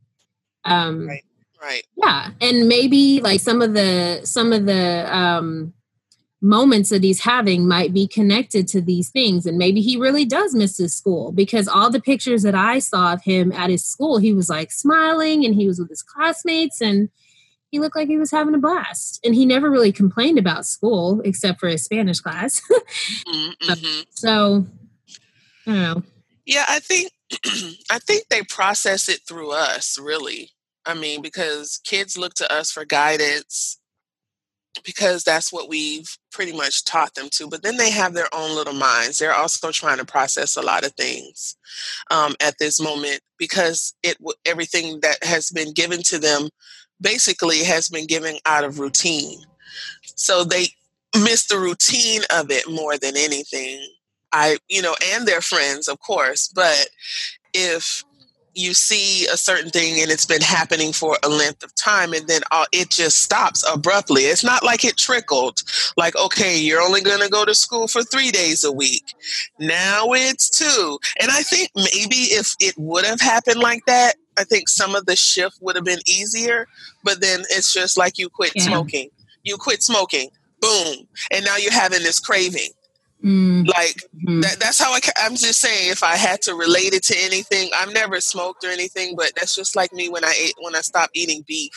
um 0.65 1.09
right 1.09 1.25
right 1.61 1.87
yeah 1.97 2.31
and 2.41 2.69
maybe 2.69 3.21
like 3.21 3.41
some 3.41 3.61
of 3.61 3.75
the 3.75 4.21
some 4.23 4.53
of 4.53 4.67
the 4.67 5.09
um 5.15 5.73
moments 6.43 6.91
that 6.91 7.03
he's 7.03 7.23
having 7.23 7.67
might 7.67 7.95
be 7.95 8.07
connected 8.07 8.69
to 8.69 8.81
these 8.81 9.11
things 9.11 9.47
and 9.47 9.57
maybe 9.57 9.81
he 9.81 9.97
really 9.97 10.25
does 10.25 10.55
miss 10.55 10.77
his 10.77 10.95
school 10.95 11.33
because 11.33 11.67
all 11.67 11.91
the 11.91 12.01
pictures 12.01 12.43
that 12.43 12.55
i 12.55 12.79
saw 12.79 13.15
of 13.15 13.23
him 13.25 13.51
at 13.53 13.71
his 13.71 13.85
school 13.85 14.19
he 14.19 14.35
was 14.35 14.49
like 14.49 14.71
smiling 14.71 15.45
and 15.45 15.55
he 15.55 15.67
was 15.67 15.79
with 15.81 15.89
his 15.89 16.03
classmates 16.03 16.81
and 16.81 17.09
he 17.71 17.81
looked 17.81 17.97
like 17.97 18.07
he 18.07 18.19
was 18.19 18.31
having 18.31 18.55
a 18.55 18.59
blast 18.59 19.19
and 19.25 19.35
he 19.35 19.47
never 19.47 19.71
really 19.71 19.91
complained 19.91 20.39
about 20.39 20.67
school 20.67 21.23
except 21.25 21.59
for 21.59 21.69
his 21.69 21.83
spanish 21.83 22.21
class 22.21 22.61
mm-hmm. 22.71 23.71
mm-hmm. 23.71 24.03
so 24.11 24.67
i 25.67 25.73
don't 25.73 25.83
know 25.83 26.03
yeah, 26.47 26.65
I 26.69 26.79
think 26.81 27.13
I 27.91 27.99
think 27.99 28.29
they 28.29 28.43
process 28.43 29.09
it 29.09 29.21
through 29.27 29.53
us, 29.53 29.99
really. 29.99 30.51
I 30.87 30.95
mean, 30.95 31.21
because 31.21 31.81
kids 31.85 32.17
look 32.17 32.35
to 32.35 32.53
us 32.53 32.71
for 32.71 32.85
guidance 32.85 33.79
because 34.85 35.25
that's 35.25 35.53
what 35.53 35.69
we've 35.69 36.17
pretty 36.33 36.53
much 36.53 36.85
taught 36.85 37.15
them 37.15 37.29
to. 37.33 37.49
But 37.49 37.63
then 37.63 37.77
they 37.77 37.91
have 37.91 38.15
their 38.15 38.29
own 38.35 38.55
little 38.55 38.75
minds. 38.75 39.19
They're 39.19 39.35
also 39.35 39.71
trying 39.71 39.99
to 39.99 40.05
process 40.05 40.57
a 40.57 40.63
lot 40.63 40.85
of 40.85 40.93
things 40.93 41.57
um, 42.11 42.35
at 42.41 42.59
this 42.59 42.81
moment 42.81 43.21
because 43.39 43.95
it 44.03 44.17
everything 44.45 45.01
that 45.01 45.23
has 45.25 45.51
been 45.51 45.73
given 45.73 46.03
to 46.05 46.19
them 46.19 46.49
basically 47.01 47.65
has 47.65 47.89
been 47.89 48.07
given 48.07 48.37
out 48.47 48.65
of 48.65 48.79
routine. 48.79 49.41
So 50.15 50.45
they 50.45 50.69
miss 51.15 51.47
the 51.47 51.59
routine 51.59 52.23
of 52.35 52.51
it 52.51 52.71
more 52.71 52.99
than 52.99 53.17
anything. 53.17 53.87
I, 54.37 54.59
you 54.69 54.83
know, 54.83 54.95
and 55.15 55.27
their 55.27 55.41
friends, 55.41 55.89
of 55.89 55.99
course. 56.01 56.49
But 56.55 56.89
if 57.55 58.05
you 58.55 58.75
see 58.75 59.27
a 59.27 59.37
certain 59.37 59.71
thing 59.71 60.01
and 60.01 60.11
it's 60.11 60.27
been 60.27 60.43
happening 60.43 60.93
for 60.93 61.17
a 61.23 61.29
length 61.29 61.63
of 61.63 61.75
time 61.75 62.13
and 62.13 62.27
then 62.27 62.43
all, 62.51 62.67
it 62.73 62.91
just 62.91 63.23
stops 63.23 63.65
abruptly. 63.71 64.23
It's 64.23 64.45
not 64.45 64.63
like 64.63 64.85
it 64.85 64.97
trickled 64.97 65.63
like 65.99 66.17
okay 66.17 66.59
you're 66.59 66.81
only 66.81 67.03
going 67.03 67.21
to 67.21 67.29
go 67.29 67.45
to 67.45 67.55
school 67.55 67.87
for 67.87 68.03
three 68.03 68.31
days 68.31 68.65
a 68.65 68.73
week. 68.73 69.15
Now 69.59 70.13
it's 70.13 70.49
two. 70.49 70.99
And 71.21 71.31
i 71.31 71.43
think 71.43 71.71
maybe 71.77 72.33
if 72.33 72.55
it 72.59 72.75
would 72.79 73.05
have 73.05 73.21
happened 73.21 73.61
like 73.61 73.85
that 73.87 74.15
i 74.39 74.45
think 74.45 74.69
some 74.69 74.95
of 74.95 75.05
the 75.07 75.17
shift 75.17 75.59
would 75.61 75.77
have 75.77 75.85
been 75.85 76.01
easier 76.07 76.67
but 77.05 77.21
then 77.21 77.41
it's 77.51 77.73
just 77.73 77.99
like 77.99 78.19
you 78.19 78.29
quit 78.29 78.53
yeah. 78.55 78.63
smoking. 78.63 79.11
You 79.45 79.57
quit 79.57 79.83
smoking. 79.83 80.31
Boom. 80.61 81.07
And 81.31 81.45
now 81.45 81.57
you're 81.57 81.73
having 81.73 82.03
this 82.03 82.19
craving 82.19 82.71
Mm. 83.27 83.67
Like 83.67 84.05
mm. 84.25 84.41
that, 84.43 84.61
that's 84.61 84.81
how 84.81 84.93
I, 84.93 85.01
I'm 85.19 85.35
just 85.35 85.61
saying. 85.61 85.91
If 85.91 86.05
I 86.05 86.15
had 86.15 86.43
to 86.43 86.55
relate 86.55 86.95
it 86.95 87.03
to 87.05 87.17
anything, 87.19 87.71
I've 87.75 87.93
never 87.93 88.21
smoked 88.21 88.65
or 88.65 88.69
anything, 88.69 89.17
but 89.17 89.33
that's 89.35 89.57
just 89.57 89.75
like 89.75 89.93
me 89.93 90.09
when 90.09 90.25
I 90.25 90.33
ate 90.39 90.55
when 90.61 90.77
I 90.77 90.81
stopped 90.81 91.17
eating 91.17 91.43
beef. 91.45 91.73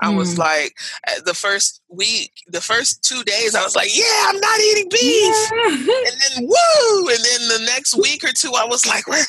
I 0.00 0.12
mm. 0.12 0.16
was 0.16 0.38
like, 0.38 0.76
uh, 1.08 1.22
the 1.24 1.34
first 1.34 1.82
week, 1.88 2.30
the 2.46 2.60
first 2.60 3.02
two 3.02 3.24
days, 3.24 3.56
I 3.56 3.64
was 3.64 3.74
like, 3.74 3.88
yeah, 3.96 4.28
I'm 4.28 4.38
not 4.38 4.60
eating 4.60 4.88
beef. 4.88 5.50
Yeah. 5.52 5.70
and 5.70 6.16
then, 6.22 6.46
woo! 6.46 7.08
And 7.08 7.18
then 7.18 7.48
the 7.48 7.64
next 7.66 7.96
week 7.96 8.22
or 8.22 8.32
two, 8.32 8.52
I 8.56 8.66
was 8.66 8.86
like, 8.86 9.08
Where, 9.08 9.24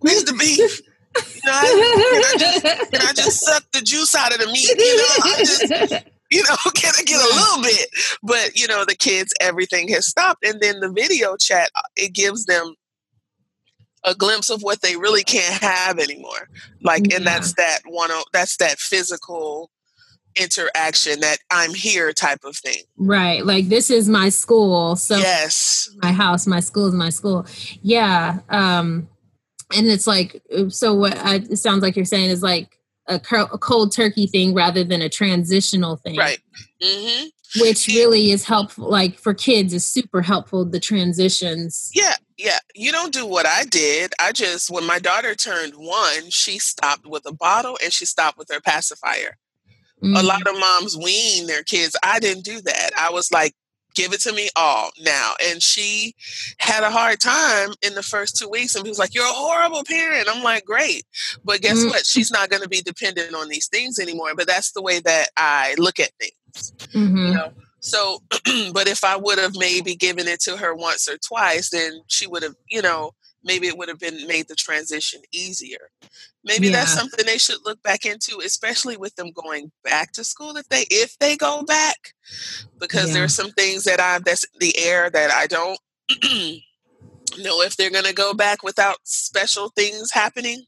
where's 0.00 0.24
the 0.24 0.34
beef? 0.34 0.82
You 1.16 1.40
know, 1.46 1.52
I, 1.54 2.02
can, 2.10 2.24
I 2.24 2.36
just, 2.38 2.90
can 2.90 3.00
I 3.00 3.12
just 3.12 3.40
suck 3.40 3.62
the 3.72 3.80
juice 3.80 4.14
out 4.14 4.34
of 4.34 4.40
the 4.40 4.46
meat? 4.48 4.68
You 4.68 4.96
know, 4.96 5.14
I 5.22 5.36
just, 5.38 6.06
you 6.34 6.42
know, 6.42 6.56
can 6.74 6.92
I 6.98 7.02
get 7.04 7.20
a 7.20 7.34
little 7.34 7.62
bit? 7.62 7.88
But, 8.22 8.58
you 8.60 8.66
know, 8.66 8.84
the 8.84 8.96
kids, 8.96 9.32
everything 9.40 9.88
has 9.88 10.06
stopped. 10.06 10.44
And 10.44 10.60
then 10.60 10.80
the 10.80 10.90
video 10.90 11.36
chat, 11.36 11.70
uh, 11.76 11.82
it 11.96 12.12
gives 12.12 12.46
them 12.46 12.74
a 14.04 14.14
glimpse 14.14 14.50
of 14.50 14.62
what 14.62 14.82
they 14.82 14.96
really 14.96 15.22
can't 15.22 15.62
have 15.62 15.98
anymore. 15.98 16.48
Like, 16.82 17.10
yeah. 17.10 17.16
and 17.16 17.26
that's 17.26 17.54
that 17.54 17.80
one, 17.86 18.10
that's 18.32 18.56
that 18.58 18.78
physical 18.78 19.70
interaction 20.36 21.20
that 21.20 21.38
I'm 21.50 21.72
here 21.72 22.12
type 22.12 22.40
of 22.44 22.56
thing. 22.56 22.82
Right. 22.96 23.46
Like 23.46 23.68
this 23.68 23.88
is 23.88 24.08
my 24.08 24.30
school. 24.30 24.96
So 24.96 25.16
yes, 25.16 25.88
my 26.02 26.10
house, 26.10 26.46
my 26.46 26.58
school 26.58 26.88
is 26.88 26.94
my 26.94 27.10
school. 27.10 27.46
Yeah. 27.82 28.40
Um, 28.48 29.08
and 29.74 29.86
it's 29.86 30.08
like, 30.08 30.42
so 30.68 30.92
what 30.92 31.16
I, 31.16 31.36
it 31.36 31.56
sounds 31.56 31.82
like 31.82 31.94
you're 31.94 32.04
saying 32.04 32.30
is 32.30 32.42
like, 32.42 32.78
a, 33.06 33.20
a 33.30 33.58
cold 33.58 33.92
turkey 33.92 34.26
thing 34.26 34.54
rather 34.54 34.84
than 34.84 35.02
a 35.02 35.08
transitional 35.08 35.96
thing. 35.96 36.16
Right. 36.16 36.40
Mm-hmm. 36.82 37.26
Which 37.60 37.86
really 37.86 38.32
is 38.32 38.44
helpful. 38.44 38.90
Like 38.90 39.18
for 39.18 39.32
kids, 39.32 39.72
is 39.72 39.86
super 39.86 40.22
helpful. 40.22 40.64
The 40.64 40.80
transitions. 40.80 41.90
Yeah, 41.94 42.14
yeah. 42.36 42.58
You 42.74 42.90
don't 42.90 43.12
do 43.12 43.26
what 43.26 43.46
I 43.46 43.64
did. 43.64 44.12
I 44.18 44.32
just 44.32 44.70
when 44.70 44.84
my 44.84 44.98
daughter 44.98 45.36
turned 45.36 45.74
one, 45.74 46.30
she 46.30 46.58
stopped 46.58 47.06
with 47.06 47.24
a 47.26 47.32
bottle 47.32 47.78
and 47.82 47.92
she 47.92 48.06
stopped 48.06 48.38
with 48.38 48.48
her 48.50 48.60
pacifier. 48.60 49.36
Mm-hmm. 50.02 50.16
A 50.16 50.22
lot 50.22 50.46
of 50.46 50.58
moms 50.58 50.96
wean 50.96 51.46
their 51.46 51.62
kids. 51.62 51.96
I 52.02 52.18
didn't 52.18 52.44
do 52.44 52.60
that. 52.60 52.90
I 52.98 53.10
was 53.10 53.30
like, 53.30 53.54
give 53.94 54.12
it 54.12 54.20
to 54.22 54.32
me 54.32 54.48
all 54.56 54.90
now. 55.00 55.32
And 55.46 55.62
she 55.62 56.14
had 56.58 56.82
a 56.82 56.90
hard 56.90 57.20
time 57.20 57.70
in 57.82 57.94
the 57.94 58.02
first 58.02 58.36
two 58.36 58.48
weeks, 58.48 58.74
and 58.74 58.84
he 58.84 58.90
was 58.90 58.98
like, 58.98 59.14
"You're 59.14 59.24
a 59.24 59.28
horrible 59.28 59.84
parent." 59.84 60.28
I'm 60.28 60.42
like, 60.42 60.64
"Great," 60.64 61.04
but 61.44 61.60
guess 61.60 61.78
mm-hmm. 61.78 61.90
what? 61.90 62.06
She's 62.06 62.30
not 62.30 62.50
going 62.50 62.62
to 62.62 62.68
be 62.68 62.80
dependent 62.80 63.34
on 63.34 63.48
these 63.48 63.68
things 63.68 63.98
anymore. 63.98 64.34
But 64.36 64.46
that's 64.46 64.72
the 64.72 64.82
way 64.82 65.00
that 65.00 65.28
I 65.36 65.74
look 65.78 66.00
at 66.00 66.10
things. 66.20 66.72
Mm-hmm. 66.92 67.16
You 67.16 67.34
know? 67.34 67.52
So, 67.80 68.22
but 68.72 68.88
if 68.88 69.04
I 69.04 69.16
would 69.16 69.38
have 69.38 69.56
maybe 69.56 69.94
given 69.94 70.26
it 70.26 70.40
to 70.42 70.56
her 70.56 70.74
once 70.74 71.06
or 71.06 71.18
twice, 71.18 71.68
then 71.68 72.00
she 72.06 72.26
would 72.26 72.42
have, 72.42 72.54
you 72.68 72.80
know, 72.80 73.12
maybe 73.44 73.66
it 73.66 73.76
would 73.76 73.88
have 73.88 73.98
been 73.98 74.26
made 74.26 74.48
the 74.48 74.54
transition 74.54 75.20
easier. 75.32 75.90
Maybe 76.44 76.66
yeah. 76.66 76.72
that's 76.72 76.92
something 76.92 77.24
they 77.24 77.38
should 77.38 77.64
look 77.64 77.82
back 77.82 78.04
into, 78.04 78.40
especially 78.44 78.96
with 78.96 79.14
them 79.16 79.30
going 79.32 79.70
back 79.82 80.12
to 80.12 80.24
school 80.24 80.56
if 80.56 80.68
they 80.68 80.86
if 80.90 81.18
they 81.18 81.36
go 81.36 81.62
back, 81.62 82.14
because 82.78 83.08
yeah. 83.08 83.14
there's 83.14 83.34
some 83.34 83.50
things 83.52 83.84
that 83.84 84.00
I 84.00 84.18
that's 84.18 84.44
the 84.60 84.76
air 84.78 85.10
that 85.10 85.30
I 85.30 85.46
don't 85.46 85.78
know 87.38 87.62
if 87.62 87.76
they're 87.76 87.90
going 87.90 88.04
to 88.04 88.14
go 88.14 88.34
back 88.34 88.62
without 88.62 88.96
special 89.04 89.70
things 89.70 90.10
happening. 90.12 90.64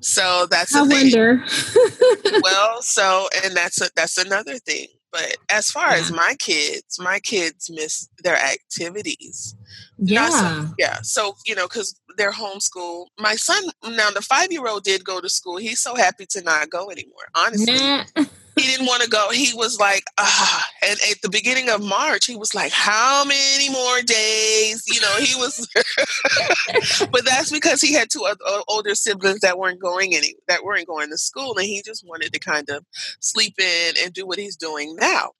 So 0.00 0.46
that's 0.50 0.74
I 0.74 0.82
wonder. 0.82 1.44
well, 2.42 2.82
so 2.82 3.28
and 3.44 3.56
that's 3.56 3.80
a, 3.80 3.88
that's 3.96 4.18
another 4.18 4.58
thing. 4.58 4.88
But 5.10 5.36
as 5.50 5.70
far 5.70 5.90
yeah. 5.90 6.00
as 6.02 6.12
my 6.12 6.36
kids, 6.38 6.98
my 7.00 7.18
kids 7.20 7.70
miss 7.70 8.08
their 8.22 8.36
activities. 8.36 9.54
Yeah. 9.98 10.28
So, 10.28 10.74
yeah. 10.78 10.98
So, 11.02 11.36
you 11.46 11.54
know, 11.54 11.66
because 11.66 11.98
they're 12.16 12.32
homeschooled. 12.32 13.06
My 13.18 13.36
son, 13.36 13.62
now 13.84 14.10
the 14.10 14.20
five 14.20 14.52
year 14.52 14.66
old 14.66 14.84
did 14.84 15.04
go 15.04 15.20
to 15.20 15.28
school. 15.28 15.56
He's 15.56 15.80
so 15.80 15.94
happy 15.94 16.26
to 16.30 16.42
not 16.42 16.70
go 16.70 16.90
anymore, 16.90 17.28
honestly. 17.34 17.74
Nah. 17.74 18.04
he 18.16 18.62
didn't 18.62 18.86
want 18.86 19.02
to 19.02 19.08
go. 19.08 19.30
He 19.30 19.54
was 19.54 19.78
like, 19.80 20.04
ah. 20.18 20.67
And 20.82 20.98
at 21.10 21.20
the 21.22 21.28
beginning 21.28 21.68
of 21.68 21.82
March, 21.82 22.26
he 22.26 22.36
was 22.36 22.54
like, 22.54 22.72
how 22.72 23.24
many 23.24 23.68
more 23.70 24.00
days? 24.02 24.84
You 24.86 25.00
know, 25.00 25.14
he 25.18 25.34
was, 25.34 25.68
but 27.10 27.24
that's 27.24 27.50
because 27.50 27.80
he 27.80 27.92
had 27.92 28.10
two 28.10 28.26
older 28.68 28.94
siblings 28.94 29.40
that 29.40 29.58
weren't 29.58 29.80
going 29.80 30.14
any, 30.14 30.34
that 30.46 30.64
weren't 30.64 30.86
going 30.86 31.10
to 31.10 31.18
school. 31.18 31.56
And 31.56 31.66
he 31.66 31.82
just 31.84 32.06
wanted 32.06 32.32
to 32.32 32.38
kind 32.38 32.68
of 32.70 32.84
sleep 33.20 33.54
in 33.58 33.94
and 34.02 34.12
do 34.12 34.26
what 34.26 34.38
he's 34.38 34.56
doing 34.56 34.96
now. 34.96 35.30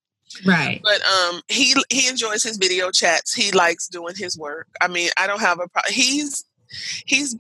Right. 0.45 0.81
But 0.83 1.01
um 1.07 1.41
he 1.49 1.75
he 1.89 2.07
enjoys 2.09 2.43
his 2.43 2.59
video 2.59 2.91
chats. 2.91 3.33
He 3.33 3.51
likes 3.53 3.89
doing 3.89 4.15
his 4.15 4.37
work. 4.37 4.69
I 4.81 4.89
mean, 4.89 5.09
I 5.17 5.27
don't 5.27 5.41
have 5.41 5.59
a 5.59 5.69
problem. 5.69 5.93
He's 5.93 6.45
he's 7.07 7.37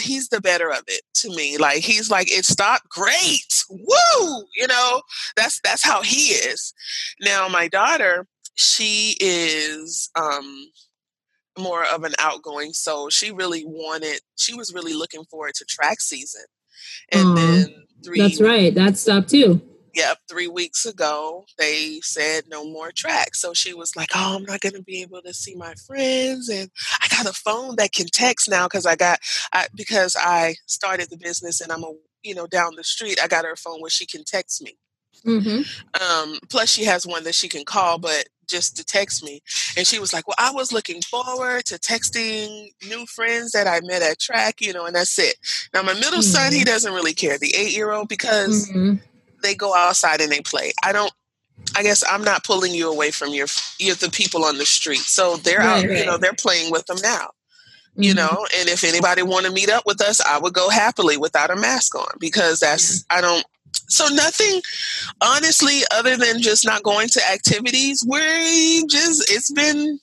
he's 0.00 0.28
the 0.28 0.40
better 0.40 0.70
of 0.70 0.82
it 0.88 1.02
to 1.14 1.34
me. 1.34 1.56
Like 1.58 1.82
he's 1.82 2.10
like, 2.10 2.30
it 2.30 2.44
stopped 2.44 2.88
great. 2.88 3.64
Woo! 3.70 4.44
You 4.56 4.66
know, 4.66 5.02
that's 5.36 5.60
that's 5.62 5.84
how 5.84 6.02
he 6.02 6.32
is. 6.32 6.72
Now 7.20 7.48
my 7.48 7.68
daughter, 7.68 8.26
she 8.54 9.16
is 9.20 10.10
um 10.16 10.66
more 11.58 11.84
of 11.84 12.04
an 12.04 12.14
outgoing 12.18 12.72
soul. 12.72 13.10
She 13.10 13.30
really 13.30 13.64
wanted 13.64 14.20
she 14.36 14.54
was 14.54 14.74
really 14.74 14.94
looking 14.94 15.24
forward 15.24 15.54
to 15.56 15.64
track 15.64 16.00
season. 16.00 16.44
And 17.12 17.36
then 17.36 17.74
three 18.04 18.20
That's 18.20 18.40
right. 18.40 18.74
That 18.74 18.96
stopped 18.98 19.30
too. 19.30 19.60
Yep, 19.94 20.18
three 20.28 20.48
weeks 20.48 20.84
ago, 20.84 21.44
they 21.56 22.00
said 22.02 22.44
no 22.48 22.64
more 22.64 22.90
tracks. 22.90 23.40
So 23.40 23.54
she 23.54 23.74
was 23.74 23.94
like, 23.94 24.10
Oh, 24.14 24.36
I'm 24.36 24.44
not 24.44 24.60
going 24.60 24.74
to 24.74 24.82
be 24.82 25.02
able 25.02 25.22
to 25.22 25.32
see 25.32 25.54
my 25.54 25.74
friends. 25.86 26.48
And 26.48 26.70
I 27.00 27.06
got 27.08 27.26
a 27.26 27.32
phone 27.32 27.76
that 27.76 27.92
can 27.92 28.06
text 28.06 28.50
now 28.50 28.66
because 28.66 28.86
I 28.86 28.96
got, 28.96 29.20
I, 29.52 29.68
because 29.74 30.16
I 30.18 30.56
started 30.66 31.10
the 31.10 31.16
business 31.16 31.60
and 31.60 31.70
I'm 31.70 31.84
a, 31.84 31.92
you 32.22 32.34
know, 32.34 32.46
down 32.46 32.74
the 32.76 32.84
street, 32.84 33.18
I 33.22 33.28
got 33.28 33.44
her 33.44 33.56
phone 33.56 33.80
where 33.80 33.90
she 33.90 34.06
can 34.06 34.24
text 34.24 34.62
me. 34.62 34.76
Mm-hmm. 35.24 36.02
Um, 36.02 36.38
plus, 36.50 36.70
she 36.70 36.84
has 36.84 37.06
one 37.06 37.24
that 37.24 37.34
she 37.34 37.48
can 37.48 37.64
call, 37.64 37.98
but 37.98 38.28
just 38.48 38.76
to 38.76 38.84
text 38.84 39.24
me. 39.24 39.40
And 39.76 39.86
she 39.86 39.98
was 39.98 40.12
like, 40.12 40.26
Well, 40.26 40.36
I 40.38 40.50
was 40.50 40.72
looking 40.72 41.02
forward 41.02 41.64
to 41.66 41.78
texting 41.78 42.70
new 42.86 43.06
friends 43.06 43.52
that 43.52 43.66
I 43.66 43.80
met 43.84 44.02
at 44.02 44.18
track, 44.18 44.60
you 44.60 44.72
know, 44.72 44.86
and 44.86 44.96
that's 44.96 45.18
it. 45.18 45.36
Now, 45.72 45.82
my 45.82 45.94
middle 45.94 46.14
mm-hmm. 46.14 46.20
son, 46.20 46.52
he 46.52 46.58
mm-hmm. 46.58 46.66
doesn't 46.66 46.92
really 46.92 47.14
care, 47.14 47.38
the 47.38 47.54
eight 47.56 47.74
year 47.76 47.92
old, 47.92 48.08
because 48.08 48.68
mm-hmm 48.68 48.96
they 49.44 49.54
go 49.54 49.74
outside 49.74 50.20
and 50.20 50.30
they 50.30 50.40
play. 50.40 50.72
I 50.82 50.92
don't. 50.92 51.12
I 51.76 51.82
guess 51.82 52.02
I'm 52.08 52.24
not 52.24 52.44
pulling 52.44 52.74
you 52.74 52.90
away 52.90 53.10
from 53.12 53.30
your, 53.30 53.46
your 53.78 53.94
the 53.94 54.10
people 54.10 54.44
on 54.44 54.58
the 54.58 54.66
street. 54.66 54.98
So 54.98 55.36
they're 55.36 55.58
right, 55.58 55.84
out. 55.84 55.88
Right. 55.88 55.98
You 55.98 56.06
know, 56.06 56.18
they're 56.18 56.34
playing 56.34 56.72
with 56.72 56.84
them 56.86 56.98
now. 57.02 57.30
Mm-hmm. 57.92 58.02
You 58.02 58.14
know, 58.14 58.46
and 58.58 58.68
if 58.68 58.82
anybody 58.82 59.22
want 59.22 59.46
to 59.46 59.52
meet 59.52 59.70
up 59.70 59.84
with 59.86 60.00
us, 60.00 60.20
I 60.20 60.38
would 60.38 60.52
go 60.52 60.68
happily 60.68 61.16
without 61.16 61.50
a 61.50 61.56
mask 61.56 61.94
on 61.94 62.08
because 62.18 62.60
that's 62.60 63.04
I 63.08 63.20
don't 63.20 63.44
so 63.88 64.06
nothing 64.08 64.60
honestly 65.20 65.80
other 65.92 66.16
than 66.16 66.40
just 66.40 66.64
not 66.64 66.82
going 66.82 67.08
to 67.08 67.20
activities 67.30 68.04
we 68.08 68.86
just 68.86 69.30
it's 69.30 69.50
been 69.50 69.98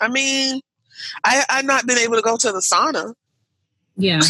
i 0.00 0.08
mean 0.08 0.60
i 1.24 1.44
i've 1.50 1.64
not 1.64 1.86
been 1.86 1.98
able 1.98 2.16
to 2.16 2.22
go 2.22 2.36
to 2.36 2.52
the 2.52 2.58
sauna 2.58 3.14
yeah 4.00 4.20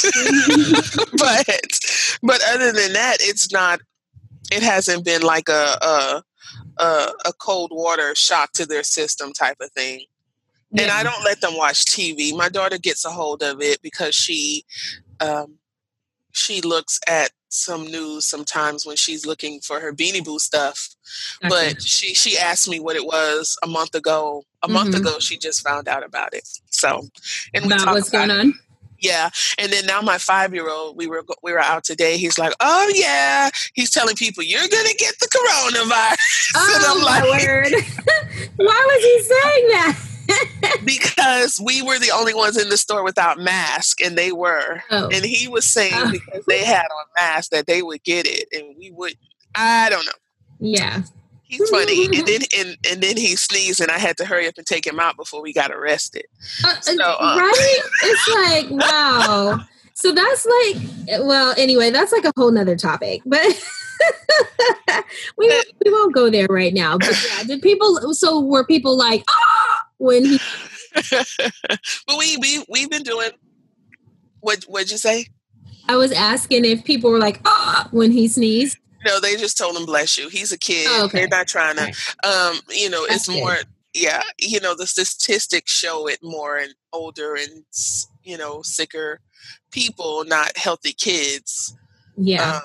but 1.18 1.60
but 2.22 2.40
other 2.48 2.72
than 2.72 2.92
that, 2.92 3.16
it's 3.20 3.52
not. 3.52 3.80
It 4.52 4.62
hasn't 4.62 5.04
been 5.04 5.22
like 5.22 5.48
a 5.48 5.76
a 5.82 6.22
a, 6.78 7.12
a 7.26 7.32
cold 7.38 7.70
water 7.72 8.14
shock 8.14 8.52
to 8.52 8.66
their 8.66 8.82
system 8.82 9.32
type 9.32 9.56
of 9.60 9.70
thing. 9.72 10.04
Yeah. 10.72 10.82
And 10.82 10.90
I 10.92 11.02
don't 11.02 11.24
let 11.24 11.40
them 11.40 11.56
watch 11.56 11.84
TV. 11.84 12.36
My 12.36 12.48
daughter 12.48 12.78
gets 12.78 13.04
a 13.04 13.10
hold 13.10 13.42
of 13.42 13.60
it 13.60 13.82
because 13.82 14.14
she 14.14 14.64
um, 15.20 15.56
she 16.32 16.60
looks 16.60 17.00
at 17.08 17.30
some 17.48 17.84
news 17.84 18.24
sometimes 18.24 18.86
when 18.86 18.94
she's 18.96 19.26
looking 19.26 19.60
for 19.60 19.80
her 19.80 19.92
Beanie 19.92 20.24
Boo 20.24 20.38
stuff. 20.38 20.88
Okay. 21.44 21.48
But 21.48 21.82
she 21.82 22.14
she 22.14 22.38
asked 22.38 22.68
me 22.68 22.80
what 22.80 22.96
it 22.96 23.04
was 23.04 23.56
a 23.62 23.66
month 23.66 23.94
ago. 23.94 24.44
A 24.62 24.66
mm-hmm. 24.66 24.74
month 24.74 24.96
ago, 24.96 25.18
she 25.18 25.36
just 25.36 25.66
found 25.66 25.88
out 25.88 26.04
about 26.04 26.34
it. 26.34 26.48
So, 26.70 27.08
and 27.52 27.66
about 27.66 27.86
what's 27.86 28.10
going 28.10 28.30
on. 28.30 28.54
Yeah, 29.00 29.30
and 29.58 29.72
then 29.72 29.86
now 29.86 30.00
my 30.00 30.18
five 30.18 30.54
year 30.54 30.68
old, 30.70 30.96
we 30.96 31.06
were 31.06 31.24
we 31.42 31.52
were 31.52 31.60
out 31.60 31.84
today. 31.84 32.16
He's 32.16 32.38
like, 32.38 32.52
"Oh 32.60 32.92
yeah," 32.94 33.50
he's 33.74 33.90
telling 33.90 34.16
people, 34.16 34.44
"You're 34.44 34.68
gonna 34.68 34.94
get 34.98 35.14
the 35.20 35.28
coronavirus." 35.28 36.16
Oh 36.52 37.00
my 37.02 37.20
like, 37.20 37.46
word! 37.46 37.72
Why 38.56 38.86
was 38.88 39.02
he 39.02 39.22
saying 39.22 39.68
that? 39.68 40.10
because 40.84 41.60
we 41.64 41.82
were 41.82 41.98
the 41.98 42.10
only 42.10 42.34
ones 42.34 42.56
in 42.56 42.68
the 42.68 42.76
store 42.76 43.04
without 43.04 43.38
mask, 43.38 44.00
and 44.00 44.16
they 44.16 44.32
were. 44.32 44.82
Oh. 44.90 45.08
And 45.12 45.24
he 45.24 45.48
was 45.48 45.64
saying 45.64 45.92
oh. 45.94 46.10
because 46.10 46.44
they 46.46 46.64
had 46.64 46.84
on 46.84 47.06
masks 47.16 47.48
that 47.48 47.66
they 47.66 47.82
would 47.82 48.02
get 48.04 48.26
it, 48.26 48.48
and 48.52 48.76
we 48.78 48.90
would. 48.90 49.14
I 49.54 49.90
don't 49.90 50.06
know. 50.06 50.12
Yeah. 50.60 51.02
He's 51.50 51.68
funny, 51.68 52.06
and 52.16 52.26
then 52.28 52.40
and, 52.56 52.78
and 52.88 53.02
then 53.02 53.16
he 53.16 53.34
sneezed, 53.34 53.80
and 53.80 53.90
I 53.90 53.98
had 53.98 54.16
to 54.18 54.24
hurry 54.24 54.46
up 54.46 54.54
and 54.56 54.66
take 54.66 54.86
him 54.86 55.00
out 55.00 55.16
before 55.16 55.42
we 55.42 55.52
got 55.52 55.72
arrested. 55.72 56.26
Uh, 56.64 56.80
so, 56.80 56.92
uh, 56.92 57.36
right? 57.36 57.78
It's 58.04 58.28
like 58.28 58.70
wow. 58.70 59.58
So 59.94 60.12
that's 60.12 60.46
like, 60.46 60.76
well, 61.20 61.52
anyway, 61.58 61.90
that's 61.90 62.12
like 62.12 62.24
a 62.24 62.32
whole 62.36 62.52
nother 62.52 62.76
topic, 62.76 63.20
but 63.26 63.44
we 65.36 65.48
won't, 65.48 65.66
we 65.84 65.90
won't 65.90 66.14
go 66.14 66.30
there 66.30 66.46
right 66.48 66.72
now. 66.72 66.96
But 66.96 67.20
yeah, 67.28 67.42
did 67.42 67.62
people? 67.62 68.14
So 68.14 68.40
were 68.40 68.64
people 68.64 68.96
like, 68.96 69.24
ah, 69.28 69.82
when 69.98 70.24
he? 70.24 70.40
but 70.94 72.16
we 72.16 72.36
we 72.36 72.64
we've 72.68 72.90
been 72.90 73.02
doing. 73.02 73.30
What 74.38 74.62
what'd 74.68 74.90
you 74.90 74.98
say? 74.98 75.26
I 75.88 75.96
was 75.96 76.12
asking 76.12 76.64
if 76.64 76.84
people 76.84 77.10
were 77.10 77.18
like, 77.18 77.40
ah, 77.44 77.88
when 77.90 78.12
he 78.12 78.28
sneezed. 78.28 78.78
No, 79.04 79.20
they 79.20 79.36
just 79.36 79.56
told 79.56 79.76
him 79.76 79.86
bless 79.86 80.18
you. 80.18 80.28
He's 80.28 80.52
a 80.52 80.58
kid. 80.58 80.86
Oh, 80.88 81.04
okay. 81.06 81.20
They're 81.20 81.28
not 81.28 81.48
trying 81.48 81.76
to 81.76 81.86
um, 82.24 82.60
you 82.68 82.90
know, 82.90 83.06
That's 83.08 83.28
it's 83.28 83.38
more 83.38 83.56
yeah, 83.94 84.22
you 84.38 84.60
know, 84.60 84.74
the 84.74 84.86
statistics 84.86 85.72
show 85.72 86.06
it 86.06 86.20
more 86.22 86.58
in 86.58 86.70
older 86.92 87.34
and 87.34 87.64
you 88.22 88.38
know, 88.38 88.62
sicker 88.62 89.20
people, 89.70 90.24
not 90.24 90.56
healthy 90.56 90.92
kids. 90.92 91.76
Yeah. 92.16 92.56
Um, 92.56 92.62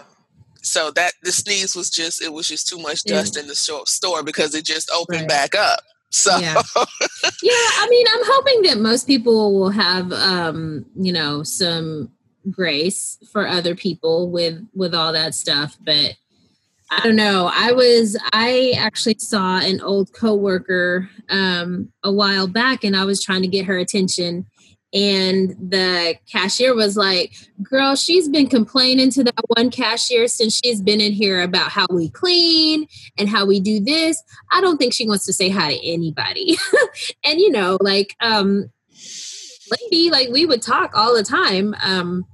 so 0.61 0.91
that 0.91 1.13
the 1.21 1.31
sneeze 1.31 1.75
was 1.75 1.89
just 1.89 2.21
it 2.21 2.33
was 2.33 2.47
just 2.47 2.67
too 2.67 2.79
much 2.79 3.03
dust 3.03 3.35
yeah. 3.35 3.43
in 3.43 3.47
the 3.47 3.55
store 3.55 4.23
because 4.23 4.55
it 4.55 4.65
just 4.65 4.89
opened 4.91 5.21
right. 5.21 5.29
back 5.29 5.55
up. 5.55 5.79
So 6.09 6.35
yeah. 6.37 6.61
yeah, 6.75 7.51
I 7.51 7.87
mean, 7.89 8.05
I'm 8.13 8.23
hoping 8.23 8.61
that 8.63 8.79
most 8.79 9.05
people 9.05 9.53
will 9.53 9.69
have 9.69 10.11
um, 10.11 10.85
you 10.95 11.11
know, 11.11 11.43
some 11.43 12.11
grace 12.49 13.17
for 13.31 13.47
other 13.47 13.75
people 13.75 14.29
with 14.29 14.65
with 14.73 14.95
all 14.95 15.13
that 15.13 15.35
stuff, 15.35 15.77
but 15.83 16.15
I 16.95 17.01
don't 17.03 17.15
know. 17.15 17.51
I 17.53 17.73
was 17.73 18.17
I 18.31 18.73
actually 18.77 19.17
saw 19.19 19.59
an 19.59 19.81
old 19.81 20.13
coworker 20.13 21.09
um, 21.29 21.91
a 22.03 22.11
while 22.11 22.47
back, 22.47 22.83
and 22.83 22.95
I 22.95 23.03
was 23.03 23.21
trying 23.21 23.41
to 23.41 23.47
get 23.47 23.65
her 23.65 23.77
attention. 23.77 24.45
And 24.93 25.49
the 25.59 26.15
cashier 26.31 26.73
was 26.73 26.95
like, 26.95 27.33
"Girl, 27.61 27.95
she's 27.95 28.29
been 28.29 28.47
complaining 28.47 29.09
to 29.11 29.25
that 29.25 29.43
one 29.57 29.71
cashier 29.71 30.29
since 30.29 30.61
she's 30.63 30.81
been 30.81 31.01
in 31.01 31.11
here 31.11 31.41
about 31.41 31.69
how 31.69 31.85
we 31.89 32.09
clean 32.09 32.87
and 33.17 33.27
how 33.27 33.45
we 33.45 33.59
do 33.59 33.81
this. 33.81 34.21
I 34.53 34.61
don't 34.61 34.77
think 34.77 34.93
she 34.93 35.07
wants 35.07 35.25
to 35.25 35.33
say 35.33 35.49
hi 35.49 35.73
to 35.73 35.85
anybody." 35.85 36.57
and 37.25 37.39
you 37.41 37.51
know, 37.51 37.77
like, 37.81 38.15
um, 38.21 38.71
lady, 39.69 40.09
like 40.11 40.29
we 40.29 40.45
would 40.45 40.61
talk 40.61 40.95
all 40.95 41.13
the 41.13 41.23
time. 41.23 41.75
Um, 41.83 42.25